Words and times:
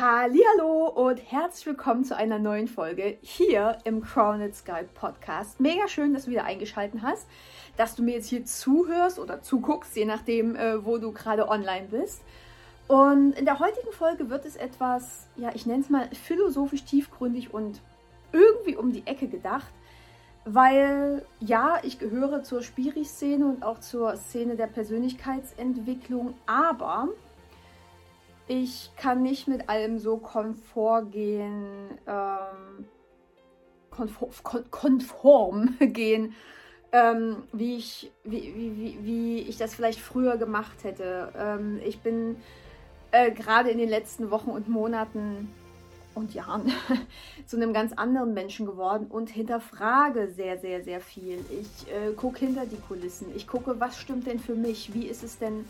Hallo 0.00 0.86
und 0.86 1.18
herzlich 1.30 1.66
willkommen 1.66 2.06
zu 2.06 2.16
einer 2.16 2.38
neuen 2.38 2.68
Folge 2.68 3.18
hier 3.20 3.76
im 3.84 4.00
Crowned 4.00 4.56
Sky 4.56 4.84
Podcast. 4.94 5.60
Mega 5.60 5.88
schön, 5.88 6.14
dass 6.14 6.24
du 6.24 6.30
wieder 6.30 6.44
eingeschaltet 6.44 7.02
hast, 7.02 7.28
dass 7.76 7.96
du 7.96 8.02
mir 8.02 8.14
jetzt 8.14 8.28
hier 8.28 8.46
zuhörst 8.46 9.18
oder 9.18 9.42
zuguckst, 9.42 9.94
je 9.94 10.06
nachdem, 10.06 10.56
äh, 10.56 10.86
wo 10.86 10.96
du 10.96 11.12
gerade 11.12 11.46
online 11.50 11.88
bist. 11.90 12.22
Und 12.88 13.32
in 13.32 13.44
der 13.44 13.58
heutigen 13.58 13.92
Folge 13.92 14.30
wird 14.30 14.46
es 14.46 14.56
etwas, 14.56 15.28
ja, 15.36 15.50
ich 15.52 15.66
nenne 15.66 15.82
es 15.82 15.90
mal 15.90 16.08
philosophisch 16.14 16.84
tiefgründig 16.84 17.52
und 17.52 17.82
irgendwie 18.32 18.76
um 18.76 18.94
die 18.94 19.06
Ecke 19.06 19.28
gedacht, 19.28 19.70
weil 20.46 21.26
ja, 21.40 21.78
ich 21.82 21.98
gehöre 21.98 22.42
zur 22.42 22.62
Spiri-Szene 22.62 23.44
und 23.44 23.62
auch 23.62 23.80
zur 23.80 24.16
Szene 24.16 24.56
der 24.56 24.68
Persönlichkeitsentwicklung, 24.68 26.32
aber 26.46 27.08
ich 28.50 28.90
kann 28.96 29.22
nicht 29.22 29.46
mit 29.46 29.68
allem 29.68 30.00
so 30.00 30.16
konform 30.16 31.12
gehen, 31.12 31.98
ähm, 32.08 32.84
konform, 33.90 34.32
konform 34.72 35.76
gehen, 35.78 36.34
ähm, 36.90 37.44
wie, 37.52 37.76
ich, 37.76 38.10
wie, 38.24 38.52
wie, 38.56 38.98
wie, 39.02 39.38
ich 39.42 39.56
das 39.56 39.76
vielleicht 39.76 40.00
früher 40.00 40.36
gemacht 40.36 40.82
hätte. 40.82 41.32
Ähm, 41.38 41.80
ich 41.84 42.00
bin 42.00 42.38
äh, 43.12 43.30
gerade 43.30 43.70
in 43.70 43.78
den 43.78 43.88
letzten 43.88 44.32
Wochen 44.32 44.50
und 44.50 44.68
Monaten 44.68 45.48
und 46.16 46.34
Jahren 46.34 46.72
zu 47.46 47.56
einem 47.56 47.72
ganz 47.72 47.92
anderen 47.92 48.34
Menschen 48.34 48.66
geworden 48.66 49.06
und 49.08 49.30
hinterfrage 49.30 50.26
sehr, 50.26 50.58
sehr, 50.58 50.82
sehr 50.82 51.00
viel. 51.00 51.38
Ich 51.50 51.92
äh, 51.92 52.14
gucke 52.14 52.40
hinter 52.40 52.66
die 52.66 52.80
Kulissen. 52.80 53.28
Ich 53.36 53.46
gucke, 53.46 53.78
was 53.78 53.96
stimmt 53.96 54.26
denn 54.26 54.40
für 54.40 54.56
mich? 54.56 54.92
Wie 54.92 55.06
ist 55.06 55.22
es 55.22 55.38
denn? 55.38 55.66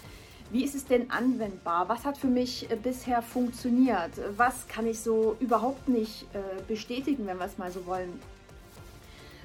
Wie 0.51 0.65
ist 0.65 0.75
es 0.75 0.85
denn 0.85 1.11
anwendbar? 1.11 1.89
Was 1.89 2.05
hat 2.05 2.19
für 2.19 2.27
mich 2.27 2.71
äh, 2.71 2.77
bisher 2.77 3.23
funktioniert? 3.23 4.11
Was 4.37 4.67
kann 4.67 4.87
ich 4.87 5.01
so 5.01 5.37
überhaupt 5.39 5.89
nicht 5.89 6.27
äh, 6.35 6.39
bestätigen, 6.67 7.27
wenn 7.27 7.39
wir 7.39 7.47
es 7.47 7.57
mal 7.57 7.71
so 7.71 7.87
wollen? 7.87 8.21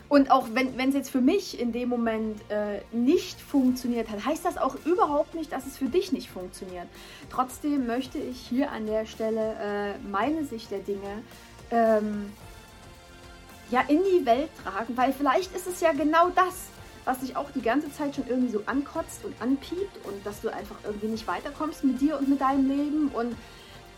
Und 0.08 0.30
auch 0.30 0.48
wenn 0.54 0.90
es 0.90 0.96
jetzt 0.96 1.10
für 1.10 1.22
mich 1.22 1.60
in 1.60 1.72
dem 1.72 1.90
Moment 1.90 2.40
äh, 2.50 2.80
nicht 2.92 3.42
funktioniert 3.42 4.10
hat, 4.10 4.24
heißt 4.24 4.46
das 4.46 4.58
auch 4.58 4.76
überhaupt 4.86 5.34
nicht, 5.34 5.52
dass 5.52 5.66
es 5.66 5.78
für 5.78 5.86
dich 5.86 6.12
nicht 6.12 6.30
funktioniert. 6.30 6.88
Trotzdem 7.32 7.88
möchte 7.88 8.20
ich 8.20 8.38
hier 8.38 8.72
an 8.72 8.86
der 8.86 9.06
Stelle 9.08 9.56
äh, 9.60 10.08
meine 10.10 10.46
Sicht 10.46 10.70
der 10.70 10.80
Dinge 10.80 11.24
ähm, 11.72 12.32
ja 13.72 13.82
in 13.88 14.02
die 14.04 14.26
Welt 14.28 14.50
tragen, 14.64 14.96
weil 14.96 15.12
vielleicht 15.12 15.56
ist 15.56 15.66
es 15.66 15.82
ja 15.82 15.92
genau 15.92 16.30
das, 16.30 16.68
was 17.06 17.20
dich 17.20 17.36
auch 17.36 17.52
die 17.52 17.62
ganze 17.62 17.92
Zeit 17.92 18.16
schon 18.16 18.28
irgendwie 18.28 18.52
so 18.52 18.64
ankotzt 18.66 19.24
und 19.24 19.34
anpiept 19.40 20.06
und 20.06 20.26
dass 20.26 20.42
du 20.42 20.50
einfach 20.50 20.78
irgendwie 20.84 21.08
nicht 21.08 21.28
weiterkommst 21.28 21.84
mit 21.84 22.02
dir 22.02 22.18
und 22.18 22.28
mit 22.28 22.42
deinem 22.42 22.68
Leben 22.68 23.10
und 23.10 23.36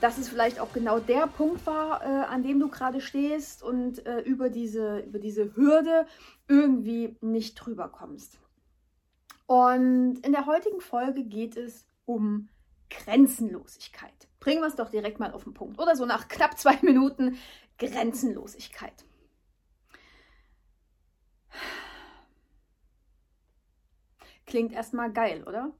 dass 0.01 0.17
es 0.17 0.29
vielleicht 0.29 0.59
auch 0.59 0.73
genau 0.73 0.99
der 0.99 1.25
Punkt 1.27 1.65
war, 1.65 2.03
äh, 2.03 2.25
an 2.25 2.43
dem 2.43 2.59
du 2.59 2.67
gerade 2.67 3.01
stehst 3.01 3.63
und 3.63 4.05
äh, 4.05 4.19
über, 4.19 4.49
diese, 4.49 4.99
über 4.99 5.19
diese 5.19 5.55
Hürde 5.55 6.05
irgendwie 6.47 7.15
nicht 7.21 7.55
drüber 7.55 7.87
kommst. 7.89 8.37
Und 9.47 10.19
in 10.23 10.33
der 10.33 10.45
heutigen 10.45 10.81
Folge 10.81 11.23
geht 11.23 11.57
es 11.57 11.87
um 12.05 12.49
Grenzenlosigkeit. 12.89 14.27
Bringen 14.39 14.61
wir 14.61 14.67
es 14.67 14.75
doch 14.75 14.89
direkt 14.89 15.19
mal 15.19 15.31
auf 15.31 15.45
den 15.45 15.53
Punkt. 15.53 15.79
Oder 15.79 15.95
so 15.95 16.05
nach 16.05 16.27
knapp 16.27 16.57
zwei 16.59 16.77
Minuten 16.81 17.37
Grenzenlosigkeit. 17.79 19.05
Klingt 24.47 24.71
erstmal 24.71 25.11
geil, 25.11 25.43
oder? 25.45 25.73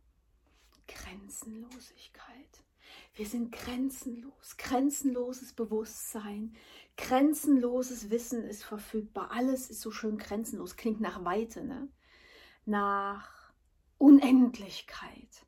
Grenzenlosigkeit. 0.87 2.27
Wir 3.15 3.25
sind 3.25 3.51
grenzenlos, 3.51 4.57
grenzenloses 4.57 5.53
Bewusstsein, 5.53 6.53
grenzenloses 6.97 8.09
Wissen 8.09 8.43
ist 8.43 8.63
verfügbar. 8.63 9.31
Alles 9.31 9.69
ist 9.69 9.81
so 9.81 9.89
schön 9.89 10.17
grenzenlos. 10.17 10.75
Klingt 10.75 10.99
nach 10.99 11.23
Weite, 11.23 11.63
ne? 11.63 11.87
Nach 12.65 13.53
Unendlichkeit. 13.97 15.45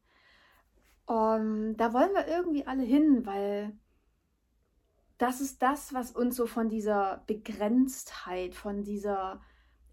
Und 1.06 1.76
da 1.78 1.94
wollen 1.94 2.14
wir 2.14 2.28
irgendwie 2.28 2.66
alle 2.66 2.84
hin, 2.84 3.26
weil 3.26 3.78
das 5.18 5.42
ist 5.42 5.62
das, 5.62 5.94
was 5.94 6.12
uns 6.12 6.38
so 6.38 6.48
von 6.48 6.70
dieser 6.70 7.24
Begrenztheit, 7.28 8.56
von 8.56 8.84
dieser 8.84 9.42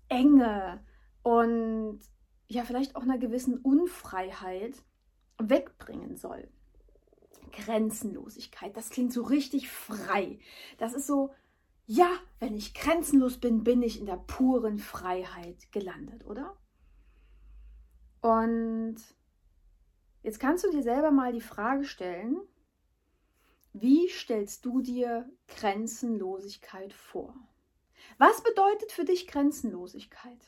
Enge 0.08 0.84
und 1.22 2.00
ja 2.48 2.64
vielleicht 2.64 2.96
auch 2.96 3.02
einer 3.02 3.18
gewissen 3.18 3.58
Unfreiheit 3.58 4.74
wegbringen 5.38 6.16
soll. 6.16 6.48
Grenzenlosigkeit, 7.52 8.76
das 8.76 8.90
klingt 8.90 9.12
so 9.12 9.22
richtig 9.22 9.68
frei. 9.70 10.38
Das 10.78 10.92
ist 10.92 11.06
so, 11.06 11.32
ja, 11.86 12.10
wenn 12.40 12.54
ich 12.54 12.74
grenzenlos 12.74 13.38
bin, 13.38 13.64
bin 13.64 13.82
ich 13.82 13.98
in 13.98 14.06
der 14.06 14.16
puren 14.16 14.78
Freiheit 14.78 15.70
gelandet, 15.72 16.26
oder? 16.26 16.56
Und 18.20 18.96
jetzt 20.22 20.40
kannst 20.40 20.64
du 20.64 20.70
dir 20.70 20.82
selber 20.82 21.10
mal 21.10 21.32
die 21.32 21.40
Frage 21.40 21.84
stellen, 21.84 22.40
wie 23.72 24.08
stellst 24.08 24.64
du 24.64 24.80
dir 24.80 25.30
Grenzenlosigkeit 25.48 26.92
vor? 26.92 27.34
Was 28.18 28.42
bedeutet 28.42 28.90
für 28.90 29.04
dich 29.04 29.26
Grenzenlosigkeit? 29.26 30.40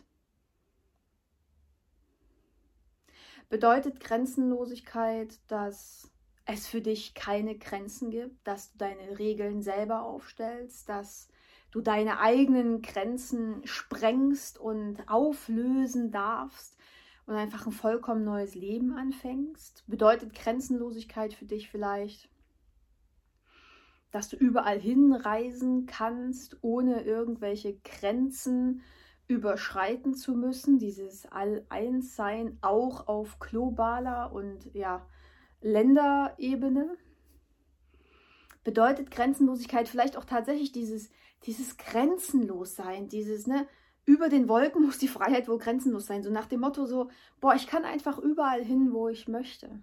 Bedeutet 3.48 4.00
Grenzenlosigkeit, 4.00 5.38
dass 5.48 6.10
es 6.44 6.66
für 6.66 6.82
dich 6.82 7.14
keine 7.14 7.56
Grenzen 7.56 8.10
gibt, 8.10 8.46
dass 8.46 8.72
du 8.72 8.78
deine 8.78 9.18
Regeln 9.18 9.62
selber 9.62 10.02
aufstellst, 10.02 10.88
dass 10.88 11.28
du 11.70 11.80
deine 11.80 12.20
eigenen 12.20 12.82
Grenzen 12.82 13.66
sprengst 13.66 14.58
und 14.58 15.08
auflösen 15.08 16.10
darfst 16.10 16.76
und 17.26 17.36
einfach 17.36 17.66
ein 17.66 17.72
vollkommen 17.72 18.24
neues 18.24 18.54
Leben 18.54 18.92
anfängst? 18.92 19.82
Bedeutet 19.86 20.34
Grenzenlosigkeit 20.34 21.32
für 21.32 21.46
dich 21.46 21.70
vielleicht, 21.70 22.28
dass 24.10 24.28
du 24.28 24.36
überall 24.36 24.78
hinreisen 24.78 25.86
kannst, 25.86 26.58
ohne 26.62 27.02
irgendwelche 27.02 27.78
Grenzen 27.78 28.82
überschreiten 29.28 30.14
zu 30.14 30.34
müssen, 30.34 30.78
dieses 30.78 31.26
All-Eins-Sein 31.26 32.58
auch 32.62 33.06
auf 33.06 33.38
globaler 33.38 34.32
und 34.32 34.74
ja, 34.74 35.06
Länderebene. 35.60 36.96
Bedeutet 38.64 39.10
Grenzenlosigkeit 39.10 39.86
vielleicht 39.86 40.16
auch 40.16 40.24
tatsächlich 40.24 40.72
dieses, 40.72 41.10
dieses 41.44 41.76
Grenzenlossein, 41.76 43.08
dieses, 43.08 43.46
ne, 43.46 43.68
über 44.06 44.30
den 44.30 44.48
Wolken 44.48 44.82
muss 44.82 44.96
die 44.96 45.08
Freiheit 45.08 45.48
wohl 45.48 45.58
grenzenlos 45.58 46.06
sein. 46.06 46.22
So 46.22 46.30
nach 46.30 46.46
dem 46.46 46.60
Motto 46.60 46.86
so, 46.86 47.10
boah, 47.40 47.54
ich 47.54 47.66
kann 47.66 47.84
einfach 47.84 48.18
überall 48.18 48.64
hin, 48.64 48.92
wo 48.92 49.08
ich 49.08 49.28
möchte. 49.28 49.82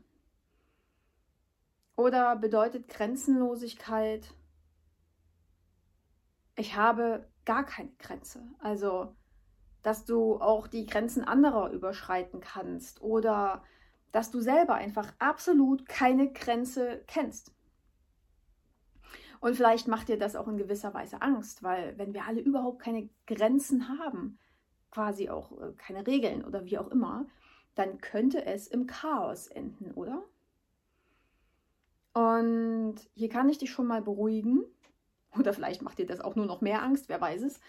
Oder 1.95 2.35
bedeutet 2.35 2.87
Grenzenlosigkeit, 2.87 4.27
ich 6.55 6.75
habe 6.75 7.29
gar 7.45 7.63
keine 7.65 7.91
Grenze. 7.99 8.41
Also 8.59 9.15
dass 9.85 10.03
du 10.03 10.41
auch 10.41 10.65
die 10.65 10.87
Grenzen 10.87 11.23
anderer 11.23 11.69
überschreiten 11.69 12.39
kannst 12.39 13.03
oder 13.03 13.63
dass 14.11 14.31
du 14.31 14.39
selber 14.39 14.73
einfach 14.73 15.13
absolut 15.19 15.87
keine 15.87 16.31
Grenze 16.33 17.03
kennst. 17.05 17.51
Und 19.41 19.55
vielleicht 19.55 19.87
macht 19.87 20.07
dir 20.07 20.17
das 20.17 20.35
auch 20.35 20.47
in 20.47 20.57
gewisser 20.57 20.95
Weise 20.95 21.21
Angst, 21.21 21.61
weil 21.61 21.95
wenn 21.99 22.15
wir 22.15 22.25
alle 22.25 22.41
überhaupt 22.41 22.81
keine 22.81 23.09
Grenzen 23.27 23.87
haben, 23.87 24.39
quasi 24.89 25.29
auch 25.29 25.51
äh, 25.61 25.73
keine 25.77 26.07
Regeln 26.07 26.43
oder 26.43 26.65
wie 26.65 26.79
auch 26.79 26.87
immer, 26.87 27.27
dann 27.75 27.99
könnte 27.99 28.43
es 28.43 28.67
im 28.67 28.87
Chaos 28.87 29.45
enden, 29.45 29.91
oder? 29.91 30.23
Und 32.13 32.95
hier 33.13 33.29
kann 33.29 33.49
ich 33.49 33.59
dich 33.59 33.69
schon 33.69 33.85
mal 33.85 34.01
beruhigen, 34.01 34.63
oder 35.37 35.53
vielleicht 35.53 35.83
macht 35.83 35.99
dir 35.99 36.07
das 36.07 36.21
auch 36.21 36.35
nur 36.35 36.47
noch 36.47 36.61
mehr 36.61 36.81
Angst, 36.81 37.07
wer 37.07 37.21
weiß 37.21 37.43
es. 37.43 37.59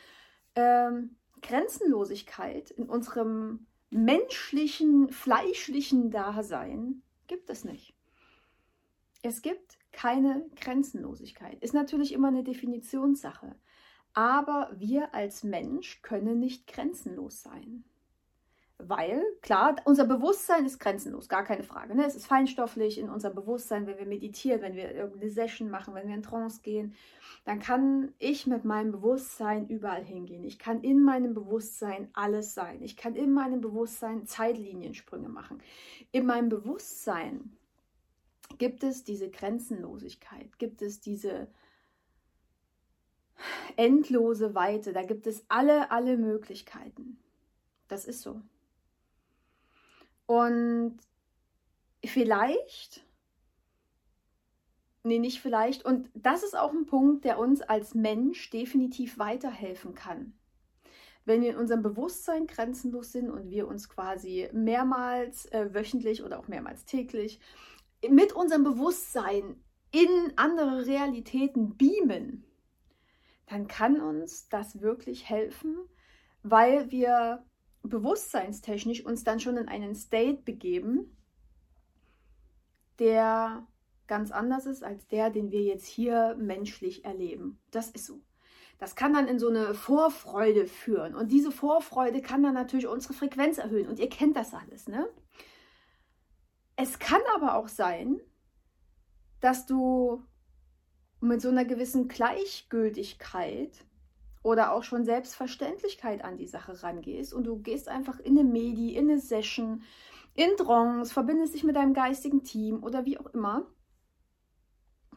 Ähm, 0.54 1.16
Grenzenlosigkeit 1.46 2.70
in 2.72 2.88
unserem 2.88 3.66
menschlichen, 3.90 5.08
fleischlichen 5.10 6.10
Dasein 6.10 7.02
gibt 7.28 7.50
es 7.50 7.64
nicht. 7.64 7.94
Es 9.22 9.42
gibt 9.42 9.78
keine 9.92 10.46
Grenzenlosigkeit. 10.56 11.62
Ist 11.62 11.74
natürlich 11.74 12.12
immer 12.12 12.28
eine 12.28 12.44
Definitionssache. 12.44 13.54
Aber 14.12 14.70
wir 14.74 15.14
als 15.14 15.44
Mensch 15.44 16.02
können 16.02 16.38
nicht 16.38 16.66
grenzenlos 16.66 17.42
sein. 17.42 17.84
Weil, 18.78 19.22
klar, 19.40 19.76
unser 19.84 20.04
Bewusstsein 20.04 20.66
ist 20.66 20.78
grenzenlos, 20.78 21.30
gar 21.30 21.44
keine 21.44 21.62
Frage. 21.62 21.94
Ne? 21.94 22.04
Es 22.04 22.14
ist 22.14 22.26
feinstofflich 22.26 22.98
in 22.98 23.08
unserem 23.08 23.34
Bewusstsein, 23.34 23.86
wenn 23.86 23.98
wir 23.98 24.06
meditieren, 24.06 24.60
wenn 24.60 24.76
wir 24.76 24.94
irgendeine 24.94 25.30
Session 25.30 25.70
machen, 25.70 25.94
wenn 25.94 26.08
wir 26.08 26.14
in 26.14 26.22
Trance 26.22 26.60
gehen, 26.60 26.94
dann 27.46 27.58
kann 27.58 28.12
ich 28.18 28.46
mit 28.46 28.64
meinem 28.64 28.92
Bewusstsein 28.92 29.66
überall 29.68 30.04
hingehen. 30.04 30.44
Ich 30.44 30.58
kann 30.58 30.82
in 30.82 31.02
meinem 31.02 31.32
Bewusstsein 31.32 32.10
alles 32.12 32.52
sein. 32.52 32.82
Ich 32.82 32.96
kann 32.96 33.14
in 33.14 33.32
meinem 33.32 33.62
Bewusstsein 33.62 34.26
Zeitliniensprünge 34.26 35.28
machen. 35.28 35.62
In 36.12 36.26
meinem 36.26 36.50
Bewusstsein 36.50 37.56
gibt 38.58 38.84
es 38.84 39.04
diese 39.04 39.30
Grenzenlosigkeit, 39.30 40.58
gibt 40.58 40.82
es 40.82 41.00
diese 41.00 41.48
endlose 43.76 44.54
Weite, 44.54 44.92
da 44.92 45.02
gibt 45.02 45.26
es 45.26 45.44
alle, 45.48 45.90
alle 45.90 46.16
Möglichkeiten. 46.16 47.18
Das 47.88 48.04
ist 48.06 48.22
so. 48.22 48.40
Und 50.26 50.98
vielleicht, 52.04 53.04
nee, 55.02 55.18
nicht 55.18 55.40
vielleicht, 55.40 55.84
und 55.84 56.10
das 56.14 56.42
ist 56.42 56.56
auch 56.56 56.72
ein 56.72 56.86
Punkt, 56.86 57.24
der 57.24 57.38
uns 57.38 57.62
als 57.62 57.94
Mensch 57.94 58.50
definitiv 58.50 59.18
weiterhelfen 59.18 59.94
kann. 59.94 60.34
Wenn 61.24 61.42
wir 61.42 61.50
in 61.50 61.56
unserem 61.56 61.82
Bewusstsein 61.82 62.46
grenzenlos 62.46 63.12
sind 63.12 63.30
und 63.30 63.50
wir 63.50 63.66
uns 63.66 63.88
quasi 63.88 64.48
mehrmals 64.52 65.46
äh, 65.46 65.74
wöchentlich 65.74 66.22
oder 66.22 66.38
auch 66.38 66.46
mehrmals 66.46 66.84
täglich 66.84 67.40
mit 68.08 68.32
unserem 68.32 68.62
Bewusstsein 68.62 69.60
in 69.90 70.32
andere 70.36 70.86
Realitäten 70.86 71.76
beamen, 71.76 72.44
dann 73.46 73.66
kann 73.68 74.00
uns 74.00 74.48
das 74.48 74.80
wirklich 74.80 75.28
helfen, 75.28 75.76
weil 76.42 76.90
wir 76.90 77.44
bewusstseinstechnisch 77.88 79.04
uns 79.04 79.24
dann 79.24 79.40
schon 79.40 79.56
in 79.56 79.68
einen 79.68 79.94
State 79.94 80.42
begeben, 80.42 81.16
der 82.98 83.66
ganz 84.06 84.30
anders 84.30 84.66
ist 84.66 84.82
als 84.84 85.06
der, 85.08 85.30
den 85.30 85.50
wir 85.50 85.62
jetzt 85.62 85.86
hier 85.86 86.36
menschlich 86.38 87.04
erleben. 87.04 87.58
Das 87.70 87.90
ist 87.90 88.06
so. 88.06 88.20
Das 88.78 88.94
kann 88.94 89.14
dann 89.14 89.26
in 89.26 89.38
so 89.38 89.48
eine 89.48 89.74
Vorfreude 89.74 90.66
führen. 90.66 91.14
Und 91.14 91.32
diese 91.32 91.50
Vorfreude 91.50 92.20
kann 92.20 92.42
dann 92.42 92.54
natürlich 92.54 92.86
unsere 92.86 93.14
Frequenz 93.14 93.58
erhöhen. 93.58 93.88
Und 93.88 93.98
ihr 93.98 94.08
kennt 94.08 94.36
das 94.36 94.52
alles, 94.52 94.86
ne? 94.86 95.08
Es 96.76 96.98
kann 96.98 97.22
aber 97.34 97.54
auch 97.54 97.68
sein, 97.68 98.20
dass 99.40 99.64
du 99.64 100.22
mit 101.20 101.40
so 101.40 101.48
einer 101.48 101.64
gewissen 101.64 102.06
Gleichgültigkeit 102.08 103.84
oder 104.46 104.72
auch 104.72 104.84
schon 104.84 105.04
Selbstverständlichkeit 105.04 106.24
an 106.24 106.36
die 106.36 106.46
Sache 106.46 106.80
rangehst 106.80 107.34
und 107.34 107.44
du 107.44 107.58
gehst 107.58 107.88
einfach 107.88 108.20
in 108.20 108.38
eine 108.38 108.48
Medi, 108.48 108.94
in 108.94 109.10
eine 109.10 109.18
Session, 109.18 109.82
in 110.34 110.56
Trance, 110.56 111.12
verbindest 111.12 111.54
dich 111.54 111.64
mit 111.64 111.74
deinem 111.74 111.94
geistigen 111.94 112.44
Team 112.44 112.84
oder 112.84 113.04
wie 113.04 113.18
auch 113.18 113.26
immer, 113.26 113.66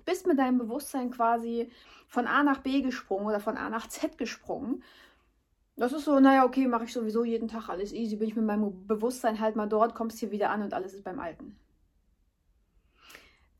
bist 0.03 0.25
mit 0.25 0.39
deinem 0.39 0.57
Bewusstsein 0.57 1.11
quasi 1.11 1.71
von 2.07 2.25
A 2.25 2.41
nach 2.41 2.61
B 2.61 2.81
gesprungen 2.81 3.27
oder 3.27 3.39
von 3.39 3.55
A 3.55 3.69
nach 3.69 3.87
Z 3.87 4.17
gesprungen. 4.17 4.81
Das 5.75 5.93
ist 5.93 6.05
so, 6.05 6.19
naja, 6.19 6.43
okay, 6.43 6.65
mache 6.67 6.85
ich 6.85 6.93
sowieso 6.93 7.23
jeden 7.23 7.47
Tag 7.47 7.69
alles 7.69 7.93
easy, 7.93 8.15
bin 8.15 8.29
ich 8.29 8.35
mit 8.35 8.45
meinem 8.45 8.87
Bewusstsein 8.87 9.39
halt 9.39 9.55
mal 9.55 9.69
dort, 9.69 9.93
kommst 9.93 10.17
hier 10.17 10.31
wieder 10.31 10.49
an 10.49 10.63
und 10.63 10.73
alles 10.73 10.95
ist 10.95 11.03
beim 11.03 11.19
Alten. 11.19 11.55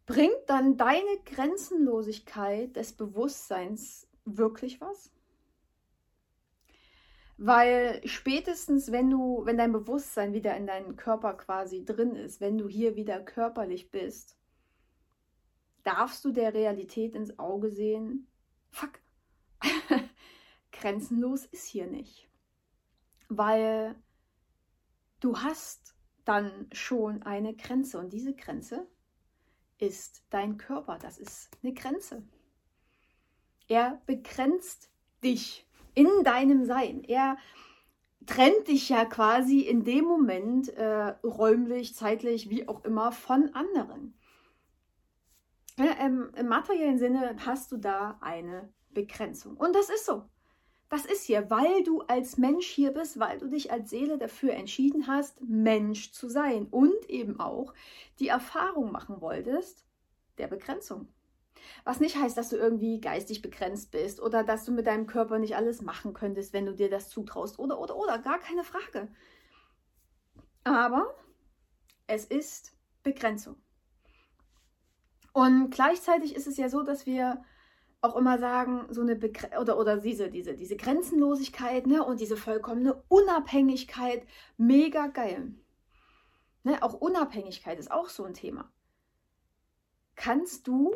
Bringt 0.07 0.33
dann 0.47 0.77
deine 0.77 1.19
Grenzenlosigkeit 1.25 2.75
des 2.75 2.93
Bewusstseins 2.93 4.07
wirklich 4.25 4.81
was? 4.81 5.11
Weil 7.41 8.05
spätestens, 8.05 8.91
wenn 8.91 9.09
du, 9.09 9.45
wenn 9.45 9.57
dein 9.57 9.71
Bewusstsein 9.71 10.33
wieder 10.33 10.57
in 10.57 10.67
deinem 10.67 10.97
Körper 10.97 11.35
quasi 11.35 11.85
drin 11.85 12.13
ist, 12.17 12.41
wenn 12.41 12.57
du 12.57 12.67
hier 12.67 12.97
wieder 12.97 13.21
körperlich 13.21 13.91
bist, 13.91 14.37
darfst 15.83 16.25
du 16.25 16.33
der 16.33 16.53
Realität 16.53 17.15
ins 17.15 17.39
Auge 17.39 17.69
sehen, 17.69 18.27
fuck, 18.69 18.99
grenzenlos 20.73 21.45
ist 21.45 21.65
hier 21.65 21.87
nicht. 21.87 22.29
Weil 23.29 23.95
du 25.21 25.37
hast 25.37 25.95
dann 26.25 26.67
schon 26.73 27.23
eine 27.23 27.55
Grenze 27.55 27.99
und 27.99 28.11
diese 28.11 28.35
Grenze 28.35 28.85
ist 29.77 30.25
dein 30.29 30.57
Körper. 30.57 30.99
Das 30.99 31.17
ist 31.17 31.49
eine 31.63 31.73
Grenze. 31.73 32.21
Er 33.69 34.01
begrenzt 34.05 34.91
dich 35.23 35.68
in 35.93 36.23
deinem 36.23 36.65
Sein. 36.65 37.03
Er 37.03 37.37
trennt 38.25 38.67
dich 38.67 38.89
ja 38.89 39.05
quasi 39.05 39.61
in 39.61 39.83
dem 39.83 40.05
Moment 40.05 40.69
äh, 40.69 41.15
räumlich, 41.23 41.95
zeitlich, 41.95 42.49
wie 42.49 42.67
auch 42.67 42.83
immer 42.85 43.11
von 43.11 43.53
anderen. 43.53 44.13
Ja, 45.77 45.95
ähm, 45.99 46.31
Im 46.35 46.47
materiellen 46.47 46.99
Sinne 46.99 47.35
hast 47.45 47.71
du 47.71 47.77
da 47.77 48.17
eine 48.21 48.71
Begrenzung. 48.91 49.55
Und 49.57 49.75
das 49.75 49.89
ist 49.89 50.05
so. 50.05 50.23
Das 50.89 51.05
ist 51.05 51.23
hier, 51.23 51.49
weil 51.51 51.83
du 51.83 52.01
als 52.01 52.37
Mensch 52.37 52.67
hier 52.67 52.91
bist, 52.91 53.19
weil 53.19 53.37
du 53.37 53.47
dich 53.47 53.71
als 53.71 53.91
Seele 53.91 54.17
dafür 54.17 54.53
entschieden 54.53 55.05
hast, 55.07 55.39
Mensch 55.41 56.11
zu 56.11 56.27
sein 56.27 56.65
und 56.65 57.09
eben 57.09 57.39
auch 57.39 57.73
die 58.19 58.27
Erfahrung 58.27 58.91
machen 58.91 59.21
wolltest 59.21 59.85
der 60.39 60.47
Begrenzung. 60.47 61.07
Was 61.83 61.99
nicht 61.99 62.15
heißt, 62.17 62.37
dass 62.37 62.49
du 62.49 62.57
irgendwie 62.57 62.99
geistig 63.01 63.41
begrenzt 63.41 63.91
bist 63.91 64.21
oder 64.21 64.43
dass 64.43 64.65
du 64.65 64.71
mit 64.71 64.87
deinem 64.87 65.07
Körper 65.07 65.39
nicht 65.39 65.55
alles 65.55 65.81
machen 65.81 66.13
könntest, 66.13 66.53
wenn 66.53 66.65
du 66.65 66.73
dir 66.73 66.89
das 66.89 67.09
zutraust 67.09 67.59
oder, 67.59 67.79
oder, 67.79 67.95
oder, 67.95 68.19
gar 68.19 68.39
keine 68.39 68.63
Frage. 68.63 69.07
Aber 70.63 71.13
es 72.07 72.25
ist 72.25 72.73
Begrenzung. 73.03 73.55
Und 75.33 75.69
gleichzeitig 75.71 76.35
ist 76.35 76.47
es 76.47 76.57
ja 76.57 76.69
so, 76.69 76.83
dass 76.83 77.05
wir 77.05 77.43
auch 78.01 78.15
immer 78.15 78.39
sagen, 78.39 78.87
so 78.89 79.01
eine 79.01 79.15
Begre 79.15 79.59
oder, 79.59 79.77
oder 79.77 79.97
diese, 79.97 80.29
diese, 80.29 80.55
diese 80.55 80.77
Grenzenlosigkeit 80.77 81.85
ne, 81.85 82.03
und 82.03 82.19
diese 82.19 82.37
vollkommene 82.37 83.03
Unabhängigkeit, 83.09 84.25
mega 84.57 85.07
geil. 85.07 85.53
Ne, 86.63 86.81
auch 86.81 86.93
Unabhängigkeit 86.93 87.77
ist 87.77 87.91
auch 87.91 88.09
so 88.09 88.23
ein 88.23 88.33
Thema. 88.33 88.71
Kannst 90.15 90.67
du 90.67 90.93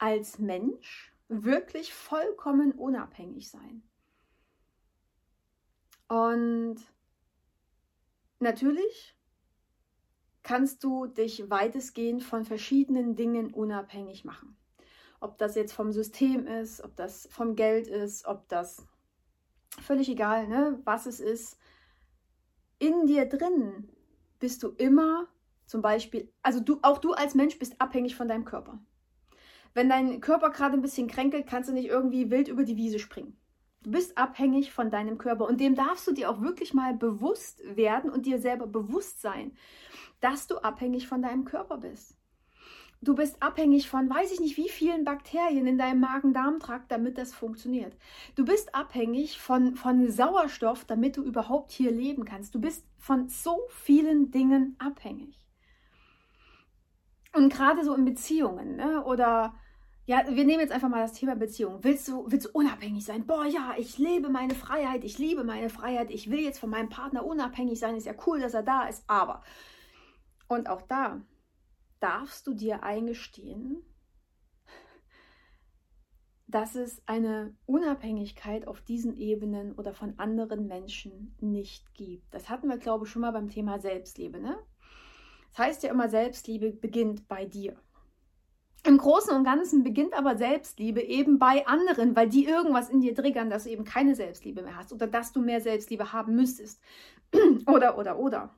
als 0.00 0.38
Mensch 0.38 1.14
wirklich 1.28 1.94
vollkommen 1.94 2.72
unabhängig 2.72 3.50
sein. 3.50 3.82
Und 6.08 6.76
natürlich 8.40 9.16
kannst 10.42 10.82
du 10.82 11.06
dich 11.06 11.50
weitestgehend 11.50 12.24
von 12.24 12.44
verschiedenen 12.44 13.14
Dingen 13.14 13.52
unabhängig 13.52 14.24
machen. 14.24 14.56
Ob 15.20 15.36
das 15.38 15.54
jetzt 15.54 15.74
vom 15.74 15.92
System 15.92 16.46
ist, 16.46 16.82
ob 16.82 16.96
das 16.96 17.28
vom 17.30 17.54
Geld 17.54 17.86
ist, 17.86 18.24
ob 18.26 18.48
das 18.48 18.88
völlig 19.82 20.08
egal, 20.08 20.48
ne, 20.48 20.80
was 20.84 21.06
es 21.06 21.20
ist. 21.20 21.58
In 22.78 23.06
dir 23.06 23.26
drin 23.26 23.90
bist 24.38 24.62
du 24.62 24.70
immer 24.70 25.28
zum 25.66 25.82
Beispiel, 25.82 26.32
also 26.42 26.58
du, 26.58 26.78
auch 26.82 26.98
du 26.98 27.12
als 27.12 27.34
Mensch 27.34 27.58
bist 27.58 27.80
abhängig 27.80 28.16
von 28.16 28.26
deinem 28.26 28.46
Körper. 28.46 28.80
Wenn 29.74 29.88
dein 29.88 30.20
Körper 30.20 30.50
gerade 30.50 30.74
ein 30.74 30.82
bisschen 30.82 31.08
kränkelt, 31.08 31.46
kannst 31.46 31.68
du 31.68 31.72
nicht 31.72 31.88
irgendwie 31.88 32.30
wild 32.30 32.48
über 32.48 32.64
die 32.64 32.76
Wiese 32.76 32.98
springen. 32.98 33.36
Du 33.82 33.92
bist 33.92 34.18
abhängig 34.18 34.72
von 34.72 34.90
deinem 34.90 35.16
Körper 35.16 35.46
und 35.46 35.60
dem 35.60 35.74
darfst 35.74 36.06
du 36.06 36.12
dir 36.12 36.30
auch 36.30 36.42
wirklich 36.42 36.74
mal 36.74 36.92
bewusst 36.94 37.62
werden 37.76 38.10
und 38.10 38.26
dir 38.26 38.38
selber 38.38 38.66
bewusst 38.66 39.22
sein, 39.22 39.52
dass 40.20 40.46
du 40.46 40.56
abhängig 40.58 41.08
von 41.08 41.22
deinem 41.22 41.44
Körper 41.44 41.78
bist. 41.78 42.16
Du 43.02 43.14
bist 43.14 43.42
abhängig 43.42 43.88
von, 43.88 44.10
weiß 44.10 44.32
ich 44.32 44.40
nicht, 44.40 44.58
wie 44.58 44.68
vielen 44.68 45.04
Bakterien 45.04 45.66
in 45.66 45.78
deinem 45.78 46.00
Magen-Darm-Trakt, 46.00 46.92
damit 46.92 47.16
das 47.16 47.32
funktioniert. 47.32 47.96
Du 48.34 48.44
bist 48.44 48.74
abhängig 48.74 49.40
von, 49.40 49.74
von 49.74 50.10
Sauerstoff, 50.10 50.84
damit 50.84 51.16
du 51.16 51.22
überhaupt 51.22 51.70
hier 51.70 51.90
leben 51.90 52.26
kannst. 52.26 52.54
Du 52.54 52.60
bist 52.60 52.84
von 52.98 53.28
so 53.28 53.62
vielen 53.70 54.30
Dingen 54.30 54.76
abhängig. 54.78 55.39
Und 57.32 57.52
gerade 57.52 57.84
so 57.84 57.94
in 57.94 58.04
Beziehungen, 58.04 58.76
ne? 58.76 59.04
oder 59.04 59.54
ja, 60.06 60.24
wir 60.26 60.44
nehmen 60.44 60.60
jetzt 60.60 60.72
einfach 60.72 60.88
mal 60.88 61.02
das 61.02 61.12
Thema 61.12 61.36
Beziehung. 61.36 61.84
Willst 61.84 62.08
du, 62.08 62.24
willst 62.28 62.46
du 62.46 62.50
unabhängig 62.52 63.04
sein? 63.04 63.26
Boah, 63.26 63.44
ja, 63.44 63.74
ich 63.78 63.98
lebe 63.98 64.28
meine 64.28 64.56
Freiheit, 64.56 65.04
ich 65.04 65.18
liebe 65.18 65.44
meine 65.44 65.70
Freiheit, 65.70 66.10
ich 66.10 66.30
will 66.30 66.40
jetzt 66.40 66.58
von 66.58 66.70
meinem 66.70 66.88
Partner 66.88 67.24
unabhängig 67.24 67.78
sein, 67.78 67.94
ist 67.94 68.06
ja 68.06 68.14
cool, 68.26 68.40
dass 68.40 68.54
er 68.54 68.64
da 68.64 68.88
ist, 68.88 69.04
aber. 69.06 69.42
Und 70.48 70.68
auch 70.68 70.82
da 70.82 71.20
darfst 72.00 72.46
du 72.48 72.54
dir 72.54 72.82
eingestehen, 72.82 73.84
dass 76.48 76.74
es 76.74 77.00
eine 77.06 77.54
Unabhängigkeit 77.66 78.66
auf 78.66 78.80
diesen 78.80 79.16
Ebenen 79.16 79.72
oder 79.72 79.92
von 79.92 80.18
anderen 80.18 80.66
Menschen 80.66 81.36
nicht 81.40 81.94
gibt. 81.94 82.34
Das 82.34 82.48
hatten 82.48 82.68
wir, 82.68 82.78
glaube 82.78 83.04
ich, 83.04 83.12
schon 83.12 83.22
mal 83.22 83.30
beim 83.30 83.48
Thema 83.48 83.78
Selbstliebe, 83.78 84.40
ne? 84.40 84.58
Das 85.50 85.58
heißt 85.58 85.82
ja 85.82 85.90
immer, 85.90 86.08
Selbstliebe 86.08 86.70
beginnt 86.70 87.28
bei 87.28 87.44
dir. 87.44 87.76
Im 88.82 88.96
Großen 88.96 89.34
und 89.34 89.44
Ganzen 89.44 89.82
beginnt 89.82 90.14
aber 90.14 90.36
Selbstliebe 90.36 91.02
eben 91.02 91.38
bei 91.38 91.66
anderen, 91.66 92.16
weil 92.16 92.28
die 92.28 92.46
irgendwas 92.46 92.88
in 92.88 93.00
dir 93.00 93.14
triggern, 93.14 93.50
dass 93.50 93.64
du 93.64 93.70
eben 93.70 93.84
keine 93.84 94.14
Selbstliebe 94.14 94.62
mehr 94.62 94.76
hast 94.76 94.92
oder 94.92 95.06
dass 95.06 95.32
du 95.32 95.40
mehr 95.40 95.60
Selbstliebe 95.60 96.12
haben 96.12 96.34
müsstest. 96.34 96.80
oder, 97.66 97.98
oder, 97.98 98.18
oder. 98.18 98.54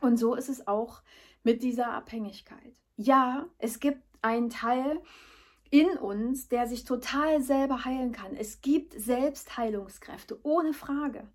Und 0.00 0.16
so 0.16 0.34
ist 0.34 0.48
es 0.48 0.66
auch 0.68 1.02
mit 1.42 1.62
dieser 1.62 1.92
Abhängigkeit. 1.92 2.74
Ja, 2.96 3.46
es 3.58 3.80
gibt 3.80 4.02
einen 4.20 4.50
Teil 4.50 5.00
in 5.70 5.88
uns, 5.96 6.48
der 6.48 6.66
sich 6.68 6.84
total 6.84 7.42
selber 7.42 7.84
heilen 7.84 8.12
kann. 8.12 8.36
Es 8.36 8.60
gibt 8.60 8.92
Selbstheilungskräfte, 8.92 10.38
ohne 10.44 10.72
Frage. 10.72 11.26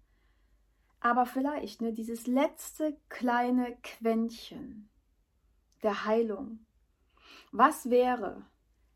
Aber 1.08 1.26
vielleicht 1.26 1.82
ne, 1.82 1.94
dieses 1.94 2.28
letzte 2.28 3.00
kleine 3.08 3.78
Quäntchen 3.82 4.90
der 5.82 6.04
Heilung, 6.04 6.66
Was 7.54 7.90
wäre, 7.90 8.46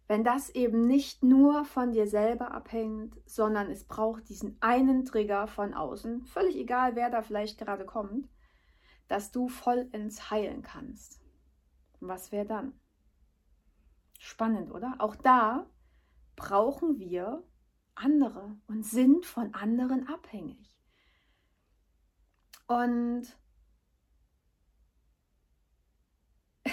wenn 0.10 0.26
das 0.26 0.50
eben 0.50 0.88
nicht 0.88 1.24
nur 1.24 1.64
von 1.64 1.94
dir 1.94 2.08
selber 2.08 2.52
abhängt, 2.52 3.16
sondern 3.26 3.72
es 3.72 3.86
braucht 3.86 4.28
diesen 4.28 4.58
einen 4.60 5.06
Trigger 5.06 5.48
von 5.48 5.74
außen, 5.74 6.26
völlig 6.26 6.58
egal, 6.58 6.98
wer 6.98 7.10
da 7.10 7.22
vielleicht 7.22 7.58
gerade 7.58 7.86
kommt, 7.86 8.28
dass 9.08 9.32
du 9.32 9.48
vollends 9.48 10.30
heilen 10.30 10.64
kannst. 10.64 11.22
Was 12.02 12.34
wäre 12.34 12.46
dann? 12.46 12.74
Spannend, 14.20 14.70
oder? 14.70 14.96
Auch 15.00 15.16
da 15.16 15.66
brauchen 16.36 17.00
wir 17.00 17.42
andere 17.96 18.58
und 18.68 18.84
sind 18.84 19.26
von 19.26 19.54
anderen 19.54 20.10
abhängig. 20.10 20.71
Und 22.72 23.24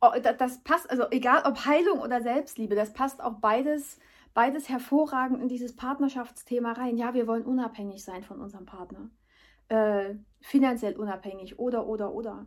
oh, 0.00 0.12
das 0.38 0.64
passt, 0.64 0.88
also 0.88 1.04
egal 1.10 1.42
ob 1.44 1.66
Heilung 1.66 2.00
oder 2.00 2.22
Selbstliebe, 2.22 2.74
das 2.74 2.94
passt 2.94 3.20
auch 3.20 3.34
beides, 3.34 3.98
beides 4.32 4.70
hervorragend 4.70 5.42
in 5.42 5.48
dieses 5.48 5.76
Partnerschaftsthema 5.76 6.72
rein. 6.72 6.96
Ja, 6.96 7.12
wir 7.12 7.26
wollen 7.26 7.44
unabhängig 7.44 8.02
sein 8.02 8.24
von 8.24 8.40
unserem 8.40 8.64
Partner. 8.64 9.10
Äh, 9.68 10.14
finanziell 10.40 10.96
unabhängig 10.96 11.58
oder, 11.58 11.86
oder, 11.86 12.14
oder. 12.14 12.46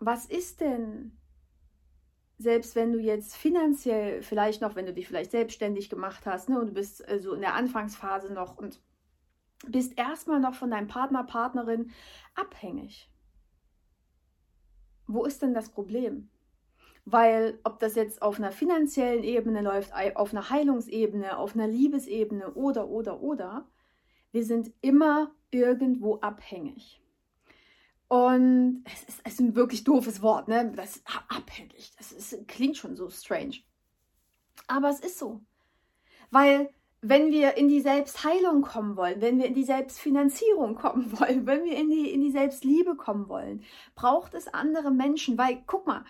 Was 0.00 0.26
ist 0.26 0.60
denn, 0.60 1.16
selbst 2.38 2.74
wenn 2.74 2.92
du 2.92 2.98
jetzt 2.98 3.36
finanziell 3.36 4.20
vielleicht 4.22 4.62
noch, 4.62 4.74
wenn 4.74 4.86
du 4.86 4.92
dich 4.92 5.06
vielleicht 5.06 5.30
selbstständig 5.30 5.90
gemacht 5.90 6.26
hast 6.26 6.48
ne, 6.48 6.58
und 6.58 6.70
du 6.70 6.74
bist 6.74 7.08
äh, 7.08 7.20
so 7.20 7.34
in 7.34 7.40
der 7.40 7.54
Anfangsphase 7.54 8.32
noch 8.32 8.56
und 8.56 8.80
bist 9.66 9.98
erstmal 9.98 10.40
noch 10.40 10.54
von 10.54 10.70
deinem 10.70 10.88
Partner, 10.88 11.24
Partnerin 11.24 11.90
abhängig. 12.34 13.10
Wo 15.06 15.24
ist 15.24 15.42
denn 15.42 15.54
das 15.54 15.70
Problem? 15.70 16.30
Weil 17.04 17.58
ob 17.64 17.80
das 17.80 17.94
jetzt 17.94 18.20
auf 18.20 18.38
einer 18.38 18.52
finanziellen 18.52 19.24
Ebene 19.24 19.62
läuft, 19.62 19.92
auf 20.14 20.32
einer 20.32 20.50
Heilungsebene, 20.50 21.38
auf 21.38 21.54
einer 21.54 21.66
Liebesebene 21.66 22.52
oder, 22.52 22.88
oder, 22.88 23.20
oder, 23.22 23.66
wir 24.30 24.44
sind 24.44 24.70
immer 24.82 25.32
irgendwo 25.50 26.16
abhängig. 26.16 27.02
Und 28.08 28.84
es 28.86 29.04
ist, 29.04 29.20
es 29.24 29.32
ist 29.34 29.40
ein 29.40 29.54
wirklich 29.54 29.84
doofes 29.84 30.22
Wort, 30.22 30.48
ne? 30.48 30.72
Das 30.74 30.96
ist 30.96 31.06
abhängig. 31.28 31.92
Das 31.96 32.12
ist, 32.12 32.48
klingt 32.48 32.76
schon 32.76 32.96
so 32.96 33.08
strange. 33.10 33.56
Aber 34.66 34.88
es 34.88 35.00
ist 35.00 35.18
so. 35.18 35.40
Weil 36.30 36.70
wenn 37.00 37.30
wir 37.30 37.56
in 37.56 37.68
die 37.68 37.80
Selbstheilung 37.80 38.62
kommen 38.62 38.96
wollen, 38.96 39.20
wenn 39.20 39.38
wir 39.38 39.46
in 39.46 39.54
die 39.54 39.64
Selbstfinanzierung 39.64 40.74
kommen 40.74 41.12
wollen, 41.20 41.46
wenn 41.46 41.64
wir 41.64 41.76
in 41.76 41.90
die, 41.90 42.12
in 42.12 42.20
die 42.20 42.30
Selbstliebe 42.30 42.96
kommen 42.96 43.28
wollen, 43.28 43.64
braucht 43.94 44.34
es 44.34 44.52
andere 44.52 44.90
Menschen. 44.90 45.38
Weil, 45.38 45.62
guck 45.66 45.86
mal, 45.86 46.04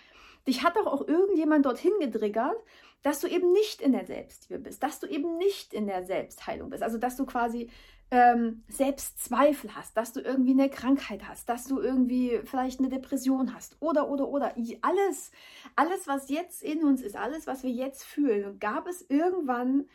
dich 0.46 0.62
hat 0.62 0.76
doch 0.76 0.86
auch 0.86 1.06
irgendjemand 1.06 1.66
dorthin 1.66 1.92
getriggert, 2.00 2.56
dass 3.02 3.20
du 3.20 3.28
eben 3.28 3.52
nicht 3.52 3.80
in 3.80 3.92
der 3.92 4.06
Selbstliebe 4.06 4.60
bist, 4.60 4.82
dass 4.82 4.98
du 4.98 5.06
eben 5.06 5.36
nicht 5.36 5.72
in 5.72 5.86
der 5.86 6.04
Selbstheilung 6.04 6.70
bist. 6.70 6.82
Also, 6.82 6.98
dass 6.98 7.16
du 7.16 7.26
quasi 7.26 7.70
ähm, 8.10 8.64
Selbstzweifel 8.68 9.76
hast, 9.76 9.96
dass 9.96 10.12
du 10.12 10.20
irgendwie 10.20 10.52
eine 10.52 10.70
Krankheit 10.70 11.28
hast, 11.28 11.48
dass 11.48 11.66
du 11.66 11.78
irgendwie 11.80 12.40
vielleicht 12.44 12.80
eine 12.80 12.88
Depression 12.88 13.54
hast 13.54 13.76
oder, 13.80 14.08
oder, 14.08 14.28
oder. 14.28 14.54
Alles, 14.80 15.30
alles, 15.76 16.08
was 16.08 16.30
jetzt 16.30 16.62
in 16.62 16.82
uns 16.82 17.02
ist, 17.02 17.16
alles, 17.16 17.46
was 17.46 17.62
wir 17.62 17.70
jetzt 17.70 18.04
fühlen, 18.04 18.58
gab 18.58 18.88
es 18.88 19.04
irgendwann 19.08 19.86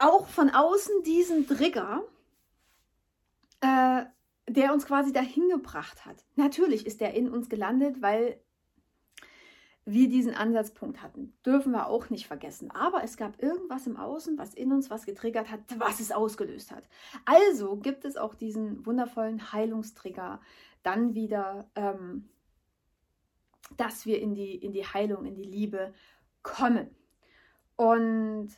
auch 0.00 0.26
von 0.26 0.50
außen 0.50 1.02
diesen 1.04 1.46
Trigger, 1.46 2.02
äh, 3.60 4.04
der 4.48 4.72
uns 4.72 4.86
quasi 4.86 5.12
dahin 5.12 5.48
gebracht 5.48 6.04
hat. 6.04 6.24
Natürlich 6.36 6.86
ist 6.86 7.00
der 7.00 7.14
in 7.14 7.28
uns 7.30 7.48
gelandet, 7.48 8.02
weil 8.02 8.40
wir 9.84 10.08
diesen 10.08 10.34
Ansatzpunkt 10.34 11.02
hatten. 11.02 11.34
Dürfen 11.44 11.72
wir 11.72 11.86
auch 11.86 12.10
nicht 12.10 12.26
vergessen. 12.26 12.70
Aber 12.70 13.02
es 13.02 13.16
gab 13.16 13.42
irgendwas 13.42 13.86
im 13.86 13.96
Außen, 13.96 14.38
was 14.38 14.54
in 14.54 14.72
uns 14.72 14.90
was 14.90 15.06
getriggert 15.06 15.50
hat, 15.50 15.60
was 15.78 16.00
es 16.00 16.12
ausgelöst 16.12 16.70
hat. 16.70 16.84
Also 17.24 17.76
gibt 17.76 18.04
es 18.04 18.16
auch 18.16 18.34
diesen 18.34 18.84
wundervollen 18.86 19.52
Heilungstrigger 19.52 20.40
dann 20.82 21.14
wieder, 21.14 21.70
ähm, 21.74 22.28
dass 23.76 24.06
wir 24.06 24.20
in 24.20 24.34
die, 24.34 24.54
in 24.54 24.72
die 24.72 24.86
Heilung, 24.86 25.24
in 25.26 25.34
die 25.34 25.44
Liebe 25.44 25.92
kommen. 26.42 26.94
Und 27.76 28.50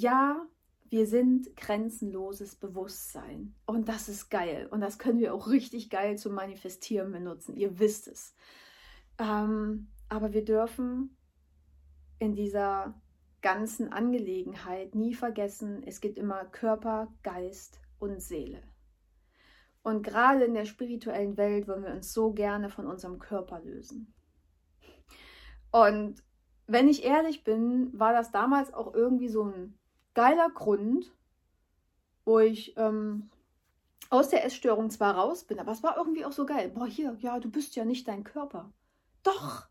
ja, 0.00 0.46
wir 0.90 1.06
sind 1.06 1.54
grenzenloses 1.56 2.56
Bewusstsein. 2.56 3.54
Und 3.66 3.88
das 3.88 4.08
ist 4.08 4.30
geil. 4.30 4.68
Und 4.70 4.80
das 4.80 4.98
können 4.98 5.18
wir 5.18 5.34
auch 5.34 5.48
richtig 5.48 5.90
geil 5.90 6.16
zum 6.16 6.34
Manifestieren 6.34 7.12
benutzen. 7.12 7.56
Ihr 7.56 7.78
wisst 7.78 8.08
es. 8.08 8.34
Ähm, 9.18 9.88
aber 10.08 10.32
wir 10.32 10.44
dürfen 10.44 11.16
in 12.18 12.34
dieser 12.34 12.94
ganzen 13.42 13.92
Angelegenheit 13.92 14.94
nie 14.94 15.14
vergessen, 15.14 15.82
es 15.86 16.00
gibt 16.00 16.18
immer 16.18 16.44
Körper, 16.46 17.12
Geist 17.22 17.80
und 17.98 18.20
Seele. 18.20 18.62
Und 19.82 20.02
gerade 20.02 20.44
in 20.44 20.54
der 20.54 20.64
spirituellen 20.64 21.36
Welt 21.36 21.68
wollen 21.68 21.84
wir 21.84 21.92
uns 21.92 22.12
so 22.12 22.32
gerne 22.32 22.68
von 22.68 22.86
unserem 22.86 23.18
Körper 23.18 23.60
lösen. 23.60 24.12
Und 25.70 26.22
wenn 26.66 26.88
ich 26.88 27.04
ehrlich 27.04 27.44
bin, 27.44 27.98
war 27.98 28.12
das 28.12 28.30
damals 28.30 28.74
auch 28.74 28.92
irgendwie 28.94 29.28
so 29.28 29.44
ein 29.44 29.77
geiler 30.18 30.50
Grund, 30.50 31.12
wo 32.24 32.40
ich 32.40 32.76
ähm, 32.76 33.30
aus 34.10 34.30
der 34.30 34.44
Essstörung 34.44 34.90
zwar 34.90 35.14
raus 35.14 35.44
bin, 35.44 35.60
aber 35.60 35.70
es 35.70 35.84
war 35.84 35.96
irgendwie 35.96 36.24
auch 36.24 36.32
so 36.32 36.44
geil. 36.44 36.70
Boah, 36.70 36.88
hier, 36.88 37.16
ja, 37.20 37.38
du 37.38 37.48
bist 37.48 37.76
ja 37.76 37.84
nicht 37.84 38.08
dein 38.08 38.24
Körper. 38.24 38.72
Doch, 39.22 39.68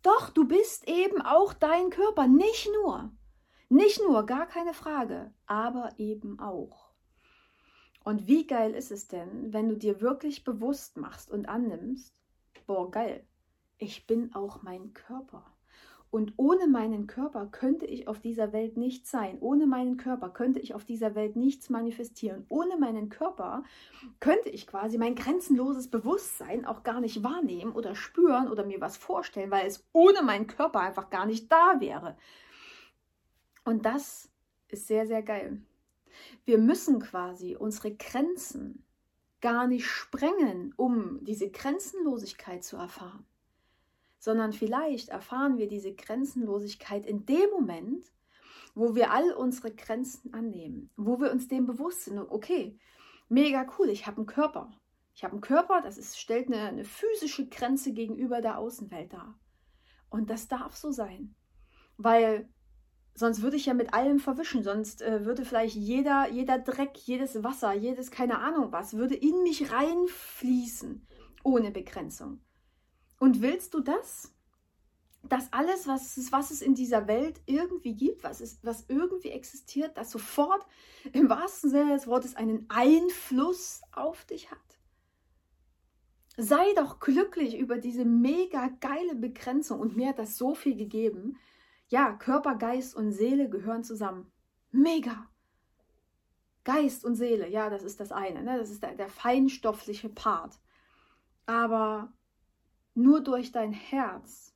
doch, 0.00 0.30
du 0.30 0.46
bist 0.46 0.88
eben 0.88 1.20
auch 1.20 1.52
dein 1.52 1.90
Körper, 1.90 2.28
nicht 2.28 2.68
nur. 2.72 3.10
Nicht 3.70 4.00
nur, 4.00 4.24
gar 4.24 4.46
keine 4.46 4.72
Frage, 4.72 5.34
aber 5.46 5.94
eben 5.98 6.38
auch. 6.38 6.92
Und 8.04 8.28
wie 8.28 8.46
geil 8.46 8.76
ist 8.76 8.92
es 8.92 9.08
denn, 9.08 9.52
wenn 9.52 9.68
du 9.68 9.76
dir 9.76 10.00
wirklich 10.00 10.44
bewusst 10.44 10.96
machst 10.96 11.28
und 11.28 11.48
annimmst, 11.48 12.14
boah, 12.68 12.88
geil, 12.88 13.26
ich 13.78 14.06
bin 14.06 14.32
auch 14.32 14.62
mein 14.62 14.92
Körper. 14.92 15.44
Und 16.12 16.34
ohne 16.36 16.66
meinen 16.66 17.06
Körper 17.06 17.46
könnte 17.46 17.86
ich 17.86 18.06
auf 18.06 18.20
dieser 18.20 18.52
Welt 18.52 18.76
nicht 18.76 19.06
sein. 19.06 19.38
Ohne 19.40 19.66
meinen 19.66 19.96
Körper 19.96 20.28
könnte 20.28 20.60
ich 20.60 20.74
auf 20.74 20.84
dieser 20.84 21.14
Welt 21.14 21.36
nichts 21.36 21.70
manifestieren. 21.70 22.44
Ohne 22.50 22.76
meinen 22.76 23.08
Körper 23.08 23.64
könnte 24.20 24.50
ich 24.50 24.66
quasi 24.66 24.98
mein 24.98 25.14
grenzenloses 25.14 25.88
Bewusstsein 25.88 26.66
auch 26.66 26.82
gar 26.82 27.00
nicht 27.00 27.22
wahrnehmen 27.22 27.72
oder 27.72 27.94
spüren 27.94 28.50
oder 28.50 28.66
mir 28.66 28.78
was 28.82 28.98
vorstellen, 28.98 29.50
weil 29.50 29.66
es 29.66 29.88
ohne 29.94 30.22
meinen 30.22 30.48
Körper 30.48 30.80
einfach 30.80 31.08
gar 31.08 31.24
nicht 31.24 31.50
da 31.50 31.80
wäre. 31.80 32.18
Und 33.64 33.86
das 33.86 34.30
ist 34.68 34.88
sehr, 34.88 35.06
sehr 35.06 35.22
geil. 35.22 35.62
Wir 36.44 36.58
müssen 36.58 37.00
quasi 37.00 37.56
unsere 37.56 37.90
Grenzen 37.90 38.84
gar 39.40 39.66
nicht 39.66 39.86
sprengen, 39.86 40.74
um 40.76 41.24
diese 41.24 41.50
Grenzenlosigkeit 41.50 42.64
zu 42.64 42.76
erfahren 42.76 43.24
sondern 44.22 44.52
vielleicht 44.52 45.08
erfahren 45.08 45.58
wir 45.58 45.66
diese 45.66 45.92
Grenzenlosigkeit 45.92 47.06
in 47.06 47.26
dem 47.26 47.50
Moment, 47.50 48.04
wo 48.72 48.94
wir 48.94 49.10
all 49.10 49.32
unsere 49.32 49.74
Grenzen 49.74 50.32
annehmen, 50.32 50.90
wo 50.96 51.18
wir 51.18 51.32
uns 51.32 51.48
dem 51.48 51.66
bewusst 51.66 52.04
sind, 52.04 52.20
okay, 52.20 52.78
mega 53.28 53.66
cool, 53.76 53.88
ich 53.88 54.06
habe 54.06 54.18
einen 54.18 54.26
Körper. 54.26 54.70
Ich 55.12 55.24
habe 55.24 55.32
einen 55.32 55.40
Körper, 55.40 55.80
das 55.82 55.98
ist, 55.98 56.20
stellt 56.20 56.46
eine, 56.46 56.60
eine 56.60 56.84
physische 56.84 57.48
Grenze 57.48 57.92
gegenüber 57.92 58.40
der 58.40 58.58
Außenwelt 58.58 59.12
dar. 59.12 59.36
Und 60.08 60.30
das 60.30 60.46
darf 60.46 60.76
so 60.76 60.92
sein, 60.92 61.34
weil 61.96 62.48
sonst 63.16 63.42
würde 63.42 63.56
ich 63.56 63.66
ja 63.66 63.74
mit 63.74 63.92
allem 63.92 64.20
verwischen, 64.20 64.62
sonst 64.62 65.02
äh, 65.02 65.24
würde 65.24 65.44
vielleicht 65.44 65.74
jeder, 65.74 66.30
jeder 66.30 66.60
Dreck, 66.60 66.96
jedes 66.96 67.42
Wasser, 67.42 67.72
jedes 67.72 68.12
keine 68.12 68.38
Ahnung 68.38 68.70
was, 68.70 68.94
würde 68.94 69.16
in 69.16 69.42
mich 69.42 69.72
reinfließen, 69.72 71.08
ohne 71.42 71.72
Begrenzung. 71.72 72.40
Und 73.22 73.40
willst 73.40 73.72
du 73.74 73.78
das? 73.78 74.34
Dass 75.22 75.52
alles, 75.52 75.86
was 75.86 76.16
es, 76.16 76.32
was 76.32 76.50
es 76.50 76.60
in 76.60 76.74
dieser 76.74 77.06
Welt 77.06 77.40
irgendwie 77.46 77.94
gibt, 77.94 78.24
was, 78.24 78.40
ist, 78.40 78.64
was 78.64 78.86
irgendwie 78.88 79.30
existiert, 79.30 79.96
das 79.96 80.10
sofort 80.10 80.66
im 81.12 81.30
wahrsten 81.30 81.70
Sinne 81.70 81.92
des 81.92 82.08
Wortes 82.08 82.34
einen 82.34 82.66
Einfluss 82.68 83.82
auf 83.92 84.24
dich 84.24 84.50
hat? 84.50 84.58
Sei 86.36 86.64
doch 86.74 86.98
glücklich 86.98 87.56
über 87.56 87.78
diese 87.78 88.04
mega 88.04 88.70
geile 88.80 89.14
Begrenzung 89.14 89.78
und 89.78 89.96
mir 89.96 90.08
hat 90.08 90.18
das 90.18 90.36
so 90.36 90.56
viel 90.56 90.74
gegeben. 90.74 91.38
Ja, 91.86 92.14
Körper, 92.14 92.56
Geist 92.56 92.96
und 92.96 93.12
Seele 93.12 93.48
gehören 93.48 93.84
zusammen. 93.84 94.32
Mega. 94.72 95.28
Geist 96.64 97.04
und 97.04 97.14
Seele, 97.14 97.48
ja, 97.48 97.70
das 97.70 97.84
ist 97.84 98.00
das 98.00 98.10
eine, 98.10 98.42
ne? 98.42 98.58
das 98.58 98.70
ist 98.70 98.82
der, 98.82 98.96
der 98.96 99.08
feinstoffliche 99.08 100.08
Part. 100.08 100.58
Aber 101.46 102.12
nur 102.94 103.22
durch 103.22 103.52
dein 103.52 103.72
Herz, 103.72 104.54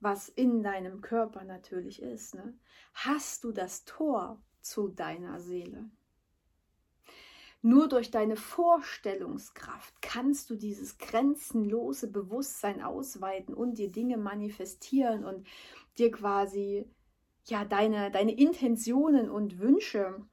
was 0.00 0.28
in 0.28 0.62
deinem 0.62 1.00
Körper 1.00 1.44
natürlich 1.44 2.02
ist, 2.02 2.34
ne, 2.34 2.54
hast 2.94 3.44
du 3.44 3.52
das 3.52 3.84
Tor 3.84 4.42
zu 4.60 4.88
deiner 4.88 5.40
Seele. 5.40 5.90
Nur 7.64 7.88
durch 7.88 8.10
deine 8.10 8.34
Vorstellungskraft 8.34 10.02
kannst 10.02 10.50
du 10.50 10.56
dieses 10.56 10.98
grenzenlose 10.98 12.10
Bewusstsein 12.10 12.82
ausweiten 12.82 13.54
und 13.54 13.78
dir 13.78 13.92
Dinge 13.92 14.16
manifestieren 14.16 15.24
und 15.24 15.46
dir 15.96 16.10
quasi 16.10 16.90
ja 17.44 17.64
deine, 17.64 18.10
deine 18.10 18.36
Intentionen 18.36 19.30
und 19.30 19.60
Wünsche 19.60 20.26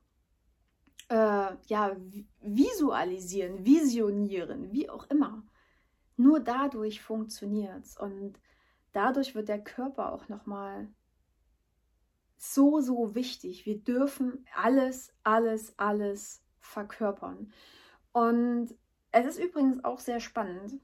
äh, 1.09 1.55
ja, 1.67 1.95
visualisieren, 2.41 3.63
visionieren, 3.63 4.71
wie 4.71 4.89
auch 4.89 5.07
immer. 5.09 5.43
Nur 6.19 6.41
dadurch 6.41 7.01
funktioniert 7.01 7.85
es 7.85 7.97
und 7.97 8.37
dadurch 8.91 9.35
wird 9.35 9.47
der 9.47 9.63
Körper 9.63 10.11
auch 10.11 10.27
nochmal 10.27 10.89
so, 12.35 12.81
so 12.81 13.15
wichtig. 13.15 13.65
Wir 13.65 13.79
dürfen 13.79 14.45
alles, 14.53 15.13
alles, 15.23 15.79
alles 15.79 16.43
verkörpern. 16.59 17.53
Und 18.11 18.75
es 19.13 19.27
ist 19.27 19.39
übrigens 19.39 19.81
auch 19.85 20.01
sehr 20.01 20.19
spannend, 20.19 20.81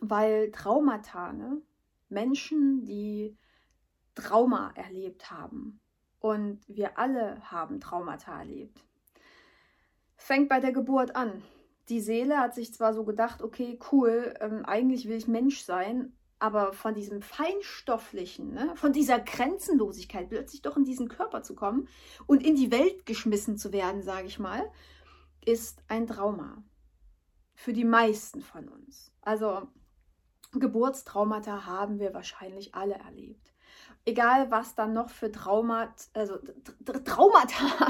weil 0.00 0.50
Traumata, 0.50 1.32
ne? 1.32 1.62
Menschen, 2.08 2.84
die 2.84 3.38
Trauma 4.16 4.72
erlebt 4.74 5.30
haben, 5.30 5.80
und 6.18 6.64
wir 6.66 6.98
alle 6.98 7.40
haben 7.52 7.78
Traumata 7.78 8.40
erlebt, 8.40 8.82
fängt 10.16 10.48
bei 10.48 10.58
der 10.58 10.72
Geburt 10.72 11.14
an. 11.14 11.44
Die 11.88 12.00
Seele 12.00 12.38
hat 12.38 12.54
sich 12.54 12.74
zwar 12.74 12.94
so 12.94 13.04
gedacht, 13.04 13.42
okay, 13.42 13.78
cool, 13.92 14.34
ähm, 14.40 14.64
eigentlich 14.64 15.08
will 15.08 15.16
ich 15.16 15.28
Mensch 15.28 15.62
sein, 15.62 16.12
aber 16.38 16.72
von 16.72 16.94
diesem 16.94 17.22
Feinstofflichen, 17.22 18.52
ne, 18.52 18.72
von 18.76 18.92
dieser 18.92 19.20
Grenzenlosigkeit, 19.20 20.28
plötzlich 20.28 20.62
doch 20.62 20.76
in 20.76 20.84
diesen 20.84 21.08
Körper 21.08 21.42
zu 21.42 21.54
kommen 21.54 21.88
und 22.26 22.44
in 22.44 22.56
die 22.56 22.70
Welt 22.70 23.06
geschmissen 23.06 23.56
zu 23.56 23.72
werden, 23.72 24.02
sage 24.02 24.26
ich 24.26 24.38
mal, 24.38 24.70
ist 25.44 25.82
ein 25.88 26.06
Trauma. 26.06 26.62
Für 27.54 27.72
die 27.72 27.84
meisten 27.84 28.42
von 28.42 28.68
uns. 28.68 29.12
Also 29.22 29.66
Geburtstraumata 30.52 31.64
haben 31.64 31.98
wir 32.00 32.12
wahrscheinlich 32.12 32.74
alle 32.74 32.94
erlebt. 32.94 33.54
Egal, 34.04 34.50
was 34.50 34.74
dann 34.74 34.92
noch 34.92 35.10
für 35.10 35.32
Traumat, 35.32 36.08
also 36.12 36.38
Traumata 37.04 37.88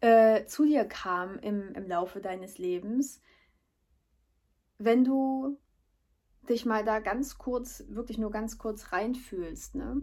äh, 0.00 0.44
zu 0.46 0.64
dir 0.64 0.84
kam 0.84 1.38
im, 1.38 1.74
im 1.74 1.88
Laufe 1.88 2.20
deines 2.20 2.58
Lebens, 2.58 3.22
wenn 4.78 5.04
du 5.04 5.58
dich 6.48 6.64
mal 6.64 6.84
da 6.84 7.00
ganz 7.00 7.38
kurz, 7.38 7.84
wirklich 7.88 8.18
nur 8.18 8.30
ganz 8.30 8.58
kurz 8.58 8.92
reinfühlst, 8.92 9.74
ne? 9.74 10.02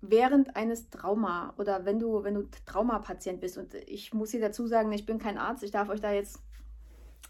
während 0.00 0.56
eines 0.56 0.88
Trauma 0.90 1.54
oder 1.58 1.84
wenn 1.84 1.98
du, 1.98 2.24
wenn 2.24 2.34
du 2.34 2.48
Traumapatient 2.66 3.40
bist, 3.40 3.58
und 3.58 3.74
ich 3.74 4.14
muss 4.14 4.30
hier 4.30 4.40
dazu 4.40 4.66
sagen, 4.66 4.92
ich 4.92 5.06
bin 5.06 5.18
kein 5.18 5.38
Arzt, 5.38 5.62
ich 5.62 5.70
darf 5.70 5.88
euch 5.90 6.00
da 6.00 6.12
jetzt 6.12 6.40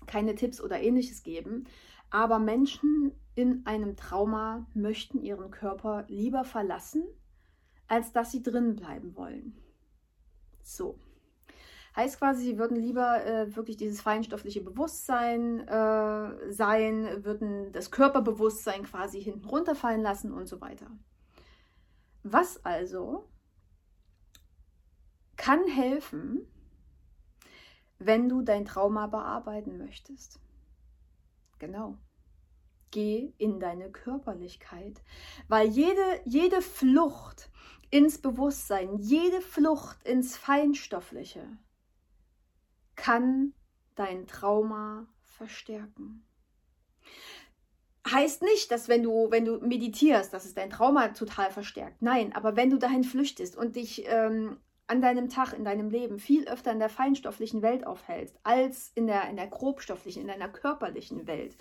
keine 0.06 0.34
Tipps 0.34 0.60
oder 0.60 0.80
ähnliches 0.80 1.22
geben, 1.22 1.64
aber 2.10 2.38
Menschen 2.38 3.12
in 3.34 3.64
einem 3.66 3.96
Trauma 3.96 4.66
möchten 4.74 5.20
ihren 5.20 5.50
Körper 5.50 6.04
lieber 6.08 6.44
verlassen, 6.44 7.04
als 7.88 8.12
dass 8.12 8.30
sie 8.30 8.42
drin 8.42 8.76
bleiben 8.76 9.16
wollen. 9.16 9.56
So. 10.62 10.98
Heißt 11.96 12.18
quasi, 12.18 12.42
sie 12.44 12.58
würden 12.58 12.76
lieber 12.76 13.24
äh, 13.24 13.54
wirklich 13.56 13.76
dieses 13.76 14.00
feinstoffliche 14.00 14.60
Bewusstsein 14.60 15.66
äh, 15.66 16.52
sein, 16.52 17.24
würden 17.24 17.72
das 17.72 17.90
Körperbewusstsein 17.90 18.84
quasi 18.84 19.20
hinten 19.20 19.46
runterfallen 19.46 20.00
lassen 20.00 20.32
und 20.32 20.46
so 20.46 20.60
weiter. 20.60 20.86
Was 22.22 22.64
also 22.64 23.28
kann 25.36 25.66
helfen, 25.66 26.46
wenn 27.98 28.28
du 28.28 28.42
dein 28.42 28.66
Trauma 28.66 29.06
bearbeiten 29.06 29.78
möchtest? 29.78 30.38
Genau. 31.58 31.96
Geh 32.90 33.32
in 33.38 33.58
deine 33.58 33.90
Körperlichkeit, 33.90 35.02
weil 35.48 35.68
jede, 35.68 36.20
jede 36.24 36.60
Flucht 36.60 37.50
ins 37.90 38.18
Bewusstsein, 38.18 38.98
jede 38.98 39.40
Flucht 39.40 40.02
ins 40.04 40.36
Feinstoffliche, 40.36 41.46
kann 43.00 43.54
dein 43.94 44.26
Trauma 44.26 45.06
verstärken. 45.24 46.22
Heißt 48.06 48.42
nicht, 48.42 48.70
dass 48.70 48.88
wenn 48.88 49.02
du, 49.02 49.30
wenn 49.30 49.46
du 49.46 49.58
meditierst, 49.58 50.32
dass 50.34 50.44
es 50.44 50.54
dein 50.54 50.70
Trauma 50.70 51.08
total 51.08 51.50
verstärkt. 51.50 52.02
Nein, 52.02 52.34
aber 52.34 52.56
wenn 52.56 52.70
du 52.70 52.78
dahin 52.78 53.04
flüchtest 53.04 53.56
und 53.56 53.76
dich 53.76 54.04
ähm, 54.06 54.58
an 54.86 55.00
deinem 55.00 55.30
Tag, 55.30 55.54
in 55.54 55.64
deinem 55.64 55.88
Leben 55.88 56.18
viel 56.18 56.46
öfter 56.46 56.72
in 56.72 56.78
der 56.78 56.88
feinstofflichen 56.90 57.62
Welt 57.62 57.86
aufhältst, 57.86 58.38
als 58.42 58.92
in 58.94 59.06
der, 59.06 59.30
in 59.30 59.36
der 59.36 59.46
grobstofflichen, 59.46 60.22
in 60.22 60.28
deiner 60.28 60.48
körperlichen 60.48 61.26
Welt, 61.26 61.56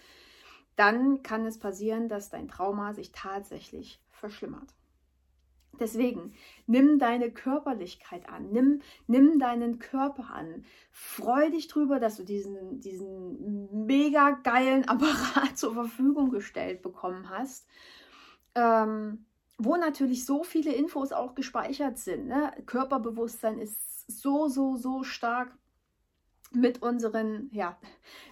dann 0.75 1.23
kann 1.23 1.45
es 1.45 1.57
passieren, 1.57 2.09
dass 2.09 2.29
dein 2.29 2.49
Trauma 2.49 2.93
sich 2.93 3.11
tatsächlich 3.11 4.01
verschlimmert. 4.09 4.73
Deswegen, 5.79 6.33
nimm 6.67 6.99
deine 6.99 7.31
Körperlichkeit 7.31 8.27
an, 8.27 8.49
nimm, 8.51 8.81
nimm 9.07 9.39
deinen 9.39 9.79
Körper 9.79 10.29
an. 10.33 10.65
Freu 10.91 11.49
dich 11.49 11.67
drüber, 11.67 11.99
dass 11.99 12.17
du 12.17 12.23
diesen, 12.23 12.79
diesen 12.79 13.85
mega 13.85 14.31
geilen 14.31 14.83
Apparat 14.87 15.57
zur 15.57 15.73
Verfügung 15.73 16.31
gestellt 16.31 16.81
bekommen 16.81 17.29
hast. 17.29 17.67
Ähm, 18.55 19.25
wo 19.57 19.75
natürlich 19.75 20.25
so 20.25 20.43
viele 20.43 20.73
Infos 20.73 21.11
auch 21.11 21.35
gespeichert 21.35 21.97
sind. 21.97 22.27
Ne? 22.27 22.51
Körperbewusstsein 22.65 23.59
ist 23.59 24.09
so, 24.09 24.47
so, 24.47 24.77
so 24.77 25.03
stark 25.03 25.55
mit 26.51 26.81
unseren 26.81 27.49
ja, 27.51 27.77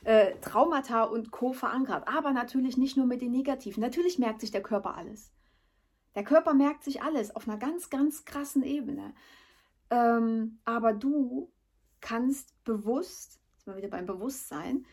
äh, 0.03 0.35
Traumata 0.41 1.03
und 1.03 1.31
Co. 1.31 1.53
verankert. 1.53 2.07
Aber 2.07 2.31
natürlich 2.31 2.77
nicht 2.77 2.97
nur 2.97 3.05
mit 3.05 3.21
den 3.21 3.31
Negativen. 3.31 3.81
Natürlich 3.81 4.17
merkt 4.19 4.41
sich 4.41 4.51
der 4.51 4.63
Körper 4.63 4.95
alles. 4.95 5.31
Der 6.17 6.23
Körper 6.23 6.55
merkt 6.55 6.83
sich 6.83 7.03
alles 7.03 7.35
auf 7.35 7.47
einer 7.47 7.59
ganz, 7.59 7.91
ganz 7.91 8.25
krassen 8.25 8.63
Ebene. 8.63 9.13
Ähm, 9.91 10.57
aber 10.65 10.93
du 10.93 11.53
kannst 12.01 12.63
bewusst, 12.63 13.39
jetzt 13.53 13.67
mal 13.67 13.77
wieder 13.77 13.89
beim 13.89 14.07
Bewusstsein, 14.07 14.87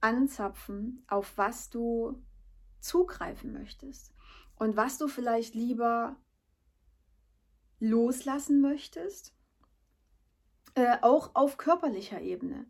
anzapfen, 0.00 1.04
auf 1.06 1.36
was 1.36 1.68
du 1.68 2.22
zugreifen 2.80 3.52
möchtest 3.52 4.14
und 4.56 4.74
was 4.74 4.96
du 4.96 5.06
vielleicht 5.06 5.54
lieber 5.54 6.16
loslassen 7.78 8.62
möchtest, 8.62 9.34
äh, 10.76 10.96
auch 11.02 11.34
auf 11.34 11.58
körperlicher 11.58 12.22
Ebene. 12.22 12.64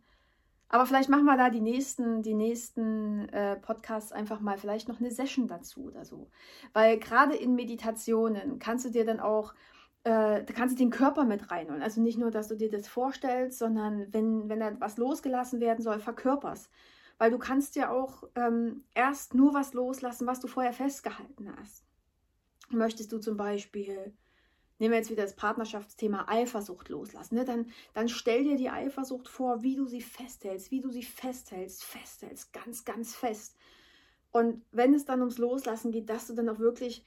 Aber 0.73 0.85
vielleicht 0.85 1.09
machen 1.09 1.25
wir 1.25 1.35
da 1.35 1.49
die 1.49 1.59
nächsten, 1.59 2.23
die 2.23 2.33
nächsten 2.33 3.27
äh, 3.29 3.57
Podcasts 3.57 4.13
einfach 4.13 4.39
mal 4.39 4.57
vielleicht 4.57 4.87
noch 4.87 5.01
eine 5.01 5.11
Session 5.11 5.49
dazu 5.49 5.83
oder 5.83 6.05
so. 6.05 6.29
Weil 6.71 6.97
gerade 6.97 7.35
in 7.35 7.55
Meditationen 7.55 8.57
kannst 8.57 8.85
du 8.85 8.89
dir 8.89 9.03
dann 9.03 9.19
auch, 9.19 9.53
äh, 10.05 10.41
da 10.45 10.53
kannst 10.53 10.75
du 10.75 10.79
den 10.79 10.89
Körper 10.89 11.25
mit 11.25 11.51
reinholen. 11.51 11.81
Also 11.81 11.99
nicht 11.99 12.17
nur, 12.17 12.31
dass 12.31 12.47
du 12.47 12.55
dir 12.55 12.69
das 12.69 12.87
vorstellst, 12.87 13.59
sondern 13.59 14.13
wenn, 14.13 14.47
wenn 14.47 14.61
da 14.61 14.79
was 14.79 14.95
losgelassen 14.95 15.59
werden 15.59 15.81
soll, 15.81 15.99
verkörperst. 15.99 16.69
Weil 17.17 17.31
du 17.31 17.37
kannst 17.37 17.75
ja 17.75 17.91
auch 17.91 18.23
ähm, 18.35 18.85
erst 18.95 19.35
nur 19.35 19.53
was 19.53 19.73
loslassen, 19.73 20.25
was 20.25 20.39
du 20.39 20.47
vorher 20.47 20.71
festgehalten 20.71 21.53
hast. 21.59 21.83
Möchtest 22.69 23.11
du 23.11 23.19
zum 23.19 23.35
Beispiel 23.35 24.13
nehmen 24.81 24.93
wir 24.93 24.97
jetzt 24.97 25.11
wieder 25.11 25.21
das 25.21 25.35
Partnerschaftsthema 25.35 26.25
Eifersucht 26.27 26.89
loslassen, 26.89 27.35
ne? 27.35 27.45
dann, 27.45 27.67
dann 27.93 28.09
stell 28.09 28.43
dir 28.43 28.57
die 28.57 28.71
Eifersucht 28.71 29.27
vor, 29.27 29.61
wie 29.61 29.75
du 29.75 29.85
sie 29.85 30.01
festhältst, 30.01 30.71
wie 30.71 30.81
du 30.81 30.89
sie 30.89 31.03
festhältst, 31.03 31.83
festhältst, 31.83 32.51
ganz, 32.51 32.83
ganz 32.83 33.15
fest. 33.15 33.55
Und 34.31 34.65
wenn 34.71 34.95
es 34.95 35.05
dann 35.05 35.19
ums 35.19 35.37
Loslassen 35.37 35.91
geht, 35.91 36.09
dass 36.09 36.25
du 36.25 36.33
dann 36.33 36.49
auch 36.49 36.57
wirklich 36.57 37.05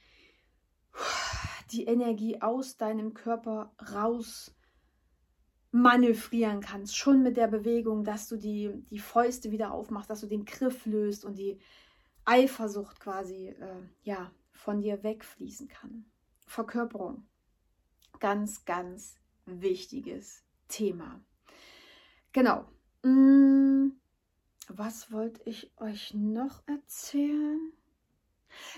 die 1.71 1.83
Energie 1.83 2.41
aus 2.41 2.77
deinem 2.77 3.13
Körper 3.13 3.73
raus 3.93 4.55
manövrieren 5.71 6.61
kannst, 6.61 6.95
schon 6.95 7.23
mit 7.23 7.35
der 7.35 7.47
Bewegung, 7.47 8.05
dass 8.05 8.29
du 8.29 8.37
die, 8.37 8.71
die 8.89 8.99
Fäuste 8.99 9.51
wieder 9.51 9.73
aufmachst, 9.73 10.09
dass 10.09 10.21
du 10.21 10.27
den 10.27 10.45
Griff 10.45 10.85
löst 10.85 11.25
und 11.25 11.37
die 11.37 11.59
Eifersucht 12.23 13.01
quasi 13.01 13.49
äh, 13.49 13.81
ja, 14.03 14.31
von 14.53 14.79
dir 14.79 15.03
wegfließen 15.03 15.67
kann. 15.67 16.05
Verkörperung 16.45 17.27
ganz, 18.19 18.65
ganz 18.65 19.15
wichtiges 19.45 20.43
Thema. 20.67 21.21
Genau. 22.33 22.65
Mm, 23.03 23.91
was 24.67 25.11
wollte 25.11 25.41
ich 25.45 25.71
euch 25.77 26.13
noch 26.13 26.63
erzählen? 26.67 27.71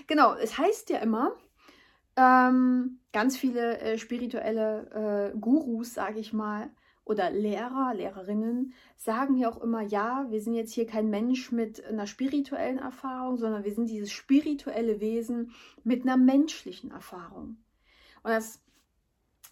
Genau, 0.06 0.34
es 0.34 0.58
heißt 0.58 0.90
ja 0.90 0.98
immer, 0.98 1.32
ähm, 2.16 2.98
ganz 3.12 3.36
viele 3.36 3.78
äh, 3.78 3.98
spirituelle 3.98 5.32
äh, 5.34 5.38
Gurus, 5.38 5.94
sage 5.94 6.18
ich 6.18 6.32
mal, 6.32 6.70
oder 7.04 7.30
Lehrer, 7.30 7.94
Lehrerinnen 7.94 8.74
sagen 8.98 9.38
ja 9.38 9.48
auch 9.48 9.62
immer, 9.62 9.80
ja, 9.80 10.26
wir 10.28 10.42
sind 10.42 10.54
jetzt 10.54 10.74
hier 10.74 10.86
kein 10.86 11.08
Mensch 11.08 11.52
mit 11.52 11.82
einer 11.84 12.06
spirituellen 12.06 12.78
Erfahrung, 12.78 13.38
sondern 13.38 13.64
wir 13.64 13.72
sind 13.72 13.88
dieses 13.88 14.12
spirituelle 14.12 15.00
Wesen 15.00 15.52
mit 15.84 16.02
einer 16.02 16.18
menschlichen 16.18 16.90
Erfahrung. 16.90 17.56
Und 18.22 18.30
das 18.30 18.60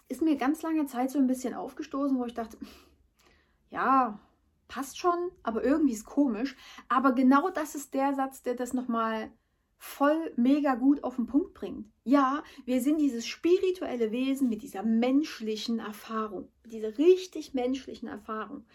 ist 0.09 0.21
mir 0.21 0.37
ganz 0.37 0.61
lange 0.61 0.85
Zeit 0.85 1.11
so 1.11 1.19
ein 1.19 1.27
bisschen 1.27 1.53
aufgestoßen, 1.53 2.17
wo 2.17 2.25
ich 2.25 2.33
dachte, 2.33 2.57
ja, 3.69 4.19
passt 4.67 4.99
schon, 4.99 5.31
aber 5.43 5.63
irgendwie 5.63 5.93
ist 5.93 6.05
komisch. 6.05 6.55
Aber 6.89 7.13
genau 7.13 7.49
das 7.49 7.75
ist 7.75 7.93
der 7.93 8.13
Satz, 8.13 8.41
der 8.41 8.55
das 8.55 8.73
nochmal 8.73 9.31
voll 9.79 10.33
mega 10.35 10.75
gut 10.75 11.03
auf 11.03 11.15
den 11.15 11.27
Punkt 11.27 11.53
bringt. 11.53 11.87
Ja, 12.03 12.43
wir 12.65 12.81
sind 12.81 12.99
dieses 12.99 13.27
spirituelle 13.27 14.11
Wesen 14.11 14.49
mit 14.49 14.63
dieser 14.63 14.83
menschlichen 14.83 15.79
Erfahrung, 15.79 16.49
mit 16.63 16.73
dieser 16.73 16.97
richtig 16.97 17.53
menschlichen 17.53 18.07
Erfahrung. 18.07 18.65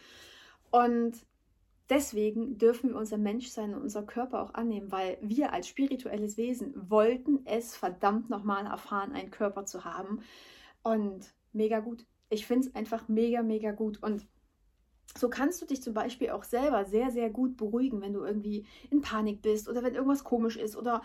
Und 0.71 1.15
deswegen 1.91 2.57
dürfen 2.57 2.91
wir 2.91 2.97
unser 2.97 3.19
Menschsein 3.19 3.75
und 3.75 3.83
unser 3.83 4.05
Körper 4.05 4.43
auch 4.43 4.55
annehmen, 4.55 4.93
weil 4.93 5.19
wir 5.21 5.53
als 5.53 5.69
spirituelles 5.69 6.37
Wesen 6.37 6.73
wollten 6.89 7.41
es 7.45 7.77
verdammt 7.77 8.31
nochmal 8.31 8.67
erfahren, 8.67 9.13
einen 9.13 9.31
Körper 9.31 9.65
zu 9.67 9.85
haben. 9.85 10.21
Und 10.83 11.35
mega 11.53 11.81
gut. 11.81 12.07
Ich 12.29 12.47
finde 12.47 12.69
es 12.69 12.75
einfach 12.75 13.09
mega, 13.09 13.43
mega 13.43 13.73
gut. 13.73 14.03
Und 14.03 14.27
so 15.17 15.29
kannst 15.29 15.61
du 15.61 15.67
dich 15.67 15.83
zum 15.83 15.95
Beispiel 15.95 16.31
auch 16.31 16.45
selber 16.45 16.85
sehr, 16.85 17.11
sehr 17.11 17.31
gut 17.31 17.57
beruhigen, 17.57 18.01
wenn 18.01 18.15
du 18.15 18.25
irgendwie 18.25 18.67
in 18.91 19.03
Panik 19.03 19.43
bist 19.43 19.69
oder 19.69 19.83
wenn 19.83 19.95
irgendwas 19.95 20.25
komisch 20.25 20.57
ist 20.57 20.77
oder 20.77 21.03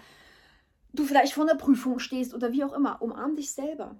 du 0.93 1.03
vielleicht 1.03 1.33
vor 1.33 1.43
einer 1.43 1.57
Prüfung 1.57 1.99
stehst 1.99 2.33
oder 2.33 2.51
wie 2.51 2.63
auch 2.63 2.73
immer. 2.73 3.01
Umarm 3.01 3.35
dich 3.35 3.51
selber. 3.51 3.97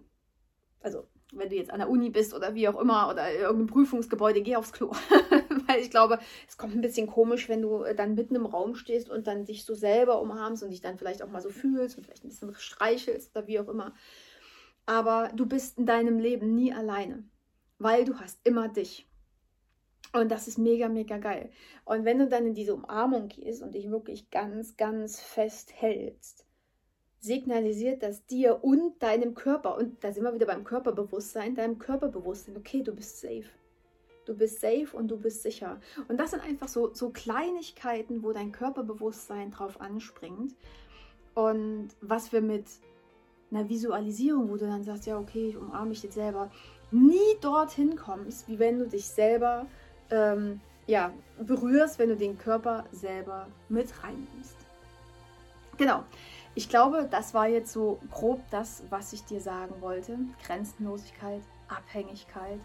Also, 0.79 1.05
wenn 1.33 1.49
du 1.49 1.55
jetzt 1.55 1.71
an 1.71 1.79
der 1.79 1.89
Uni 1.89 2.09
bist 2.09 2.33
oder 2.33 2.55
wie 2.55 2.69
auch 2.69 2.79
immer 2.79 3.09
oder 3.09 3.29
in 3.29 3.41
irgendeinem 3.41 3.67
Prüfungsgebäude, 3.67 4.41
geh 4.41 4.55
aufs 4.55 4.71
Klo. 4.71 4.91
Weil 5.67 5.81
ich 5.81 5.91
glaube, 5.91 6.19
es 6.47 6.57
kommt 6.57 6.75
ein 6.75 6.81
bisschen 6.81 7.07
komisch, 7.07 7.49
wenn 7.49 7.61
du 7.61 7.83
dann 7.95 8.15
mitten 8.15 8.35
im 8.35 8.45
Raum 8.45 8.75
stehst 8.75 9.09
und 9.09 9.27
dann 9.27 9.45
dich 9.45 9.65
so 9.65 9.75
selber 9.75 10.21
umarmst 10.21 10.63
und 10.63 10.69
dich 10.69 10.81
dann 10.81 10.97
vielleicht 10.97 11.21
auch 11.21 11.29
mal 11.29 11.41
so 11.41 11.49
fühlst 11.49 11.97
und 11.97 12.05
vielleicht 12.05 12.23
ein 12.23 12.29
bisschen 12.29 12.55
streichelst 12.55 13.35
oder 13.35 13.47
wie 13.47 13.59
auch 13.59 13.67
immer. 13.67 13.93
Aber 14.87 15.29
du 15.35 15.45
bist 15.45 15.77
in 15.77 15.85
deinem 15.85 16.17
Leben 16.17 16.55
nie 16.55 16.73
alleine, 16.73 17.23
weil 17.77 18.05
du 18.05 18.19
hast 18.19 18.39
immer 18.45 18.69
dich. 18.69 19.05
Und 20.13 20.31
das 20.31 20.47
ist 20.47 20.57
mega, 20.57 20.87
mega 20.87 21.17
geil. 21.17 21.51
Und 21.83 22.05
wenn 22.05 22.19
du 22.19 22.27
dann 22.27 22.47
in 22.47 22.55
diese 22.55 22.73
Umarmung 22.73 23.27
gehst 23.27 23.61
und 23.61 23.75
dich 23.75 23.91
wirklich 23.91 24.31
ganz, 24.31 24.77
ganz 24.77 25.19
fest 25.19 25.73
hältst, 25.75 26.45
signalisiert 27.19 28.01
das 28.01 28.25
dir 28.25 28.63
und 28.63 29.03
deinem 29.03 29.35
Körper, 29.35 29.77
und 29.77 30.01
da 30.03 30.13
sind 30.13 30.23
wir 30.23 30.33
wieder 30.33 30.45
beim 30.45 30.63
Körperbewusstsein, 30.63 31.55
deinem 31.55 31.77
Körperbewusstsein, 31.77 32.55
okay, 32.55 32.81
du 32.81 32.95
bist 32.95 33.19
safe. 33.19 33.49
Du 34.25 34.35
bist 34.35 34.61
safe 34.61 34.87
und 34.93 35.09
du 35.09 35.17
bist 35.17 35.43
sicher. 35.43 35.81
Und 36.07 36.17
das 36.17 36.31
sind 36.31 36.43
einfach 36.43 36.69
so, 36.69 36.93
so 36.93 37.09
Kleinigkeiten, 37.09 38.23
wo 38.23 38.31
dein 38.31 38.53
Körperbewusstsein 38.53 39.51
drauf 39.51 39.81
anspringt. 39.81 40.55
Und 41.33 41.89
was 42.01 42.31
wir 42.31 42.41
mit 42.41 42.65
einer 43.51 43.67
Visualisierung, 43.69 44.49
wo 44.49 44.57
du 44.57 44.67
dann 44.67 44.83
sagst, 44.83 45.05
ja, 45.05 45.17
okay, 45.17 45.49
ich 45.49 45.57
umarme 45.57 45.89
mich 45.89 46.03
jetzt 46.03 46.15
selber, 46.15 46.51
nie 46.91 47.37
dorthin 47.41 47.95
kommst, 47.95 48.47
wie 48.47 48.59
wenn 48.59 48.79
du 48.79 48.87
dich 48.87 49.07
selber 49.07 49.65
ähm, 50.09 50.61
ja, 50.85 51.11
berührst, 51.39 51.99
wenn 51.99 52.09
du 52.09 52.15
den 52.15 52.37
Körper 52.37 52.85
selber 52.91 53.47
mit 53.69 53.91
reinnimmst. 54.03 54.55
Genau. 55.77 56.03
Ich 56.55 56.69
glaube, 56.69 57.07
das 57.09 57.35
war 57.35 57.47
jetzt 57.47 57.71
so 57.71 57.99
grob 58.09 58.41
das, 58.49 58.81
was 58.89 59.13
ich 59.13 59.23
dir 59.25 59.39
sagen 59.39 59.75
wollte. 59.79 60.17
Grenzenlosigkeit, 60.43 61.41
Abhängigkeit. 61.67 62.59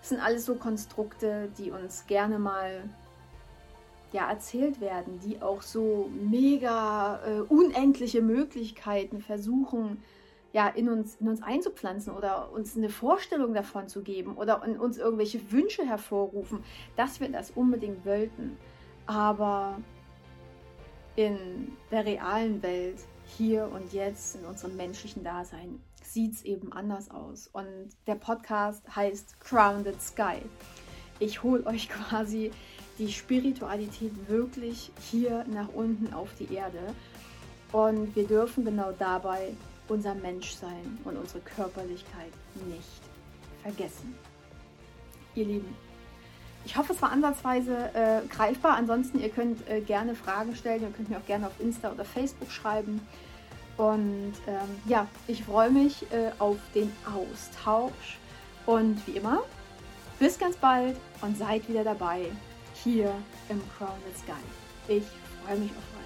Das 0.00 0.10
sind 0.10 0.20
alles 0.20 0.44
so 0.44 0.56
Konstrukte, 0.56 1.48
die 1.56 1.70
uns 1.70 2.06
gerne 2.06 2.38
mal 2.38 2.82
ja, 4.12 4.28
erzählt 4.28 4.80
werden, 4.80 5.20
die 5.20 5.42
auch 5.42 5.62
so 5.62 6.10
mega 6.30 7.20
äh, 7.24 7.40
unendliche 7.40 8.22
Möglichkeiten 8.22 9.20
versuchen, 9.20 10.02
ja, 10.52 10.68
in 10.68 10.88
uns, 10.88 11.16
in 11.16 11.28
uns 11.28 11.42
einzupflanzen 11.42 12.14
oder 12.14 12.50
uns 12.52 12.76
eine 12.76 12.88
Vorstellung 12.88 13.52
davon 13.52 13.86
zu 13.86 14.02
geben 14.02 14.36
oder 14.36 14.62
in 14.64 14.78
uns 14.78 14.96
irgendwelche 14.96 15.52
Wünsche 15.52 15.84
hervorrufen, 15.84 16.64
dass 16.96 17.20
wir 17.20 17.28
das 17.28 17.50
unbedingt 17.50 18.06
wollten. 18.06 18.56
Aber 19.06 19.78
in 21.16 21.76
der 21.90 22.06
realen 22.06 22.62
Welt, 22.62 22.98
hier 23.26 23.68
und 23.70 23.92
jetzt, 23.92 24.36
in 24.36 24.46
unserem 24.46 24.76
menschlichen 24.76 25.22
Dasein, 25.22 25.82
sieht 26.02 26.32
es 26.32 26.44
eben 26.44 26.72
anders 26.72 27.10
aus. 27.10 27.48
Und 27.52 27.90
der 28.06 28.14
Podcast 28.14 28.82
heißt 28.94 29.38
Grounded 29.40 30.00
Sky. 30.00 30.40
Ich 31.18 31.42
hole 31.42 31.66
euch 31.66 31.88
quasi 31.90 32.50
die 32.98 33.12
Spiritualität 33.12 34.12
wirklich 34.28 34.90
hier 35.10 35.44
nach 35.48 35.68
unten 35.74 36.12
auf 36.12 36.28
die 36.38 36.52
Erde. 36.52 36.94
Und 37.72 38.14
wir 38.16 38.26
dürfen 38.26 38.64
genau 38.64 38.92
dabei 38.98 39.52
unser 39.88 40.14
Menschsein 40.14 40.98
und 41.04 41.16
unsere 41.16 41.40
Körperlichkeit 41.40 42.32
nicht 42.66 43.00
vergessen. 43.62 44.14
Ihr 45.34 45.44
Lieben, 45.44 45.76
ich 46.64 46.76
hoffe, 46.76 46.92
es 46.92 47.00
war 47.00 47.12
ansatzweise 47.12 47.90
äh, 47.94 48.26
greifbar. 48.28 48.76
Ansonsten, 48.76 49.20
ihr 49.20 49.30
könnt 49.30 49.66
äh, 49.68 49.80
gerne 49.80 50.14
Fragen 50.14 50.54
stellen. 50.56 50.82
Ihr 50.82 50.90
könnt 50.90 51.08
mir 51.08 51.18
auch 51.18 51.26
gerne 51.26 51.46
auf 51.46 51.58
Insta 51.60 51.90
oder 51.90 52.04
Facebook 52.04 52.50
schreiben. 52.50 53.00
Und 53.76 54.34
ähm, 54.46 54.68
ja, 54.86 55.06
ich 55.28 55.44
freue 55.44 55.70
mich 55.70 56.02
äh, 56.12 56.32
auf 56.38 56.58
den 56.74 56.92
Austausch. 57.06 58.18
Und 58.66 59.06
wie 59.06 59.12
immer, 59.12 59.42
bis 60.18 60.38
ganz 60.38 60.56
bald 60.56 60.96
und 61.22 61.38
seid 61.38 61.68
wieder 61.68 61.84
dabei 61.84 62.26
hier 62.84 63.12
im 63.48 63.60
Crowned 63.76 64.16
Sky. 64.16 64.32
Ich 64.88 65.04
freue 65.44 65.58
mich 65.58 65.70
auf 65.70 65.76
euch. 65.76 65.97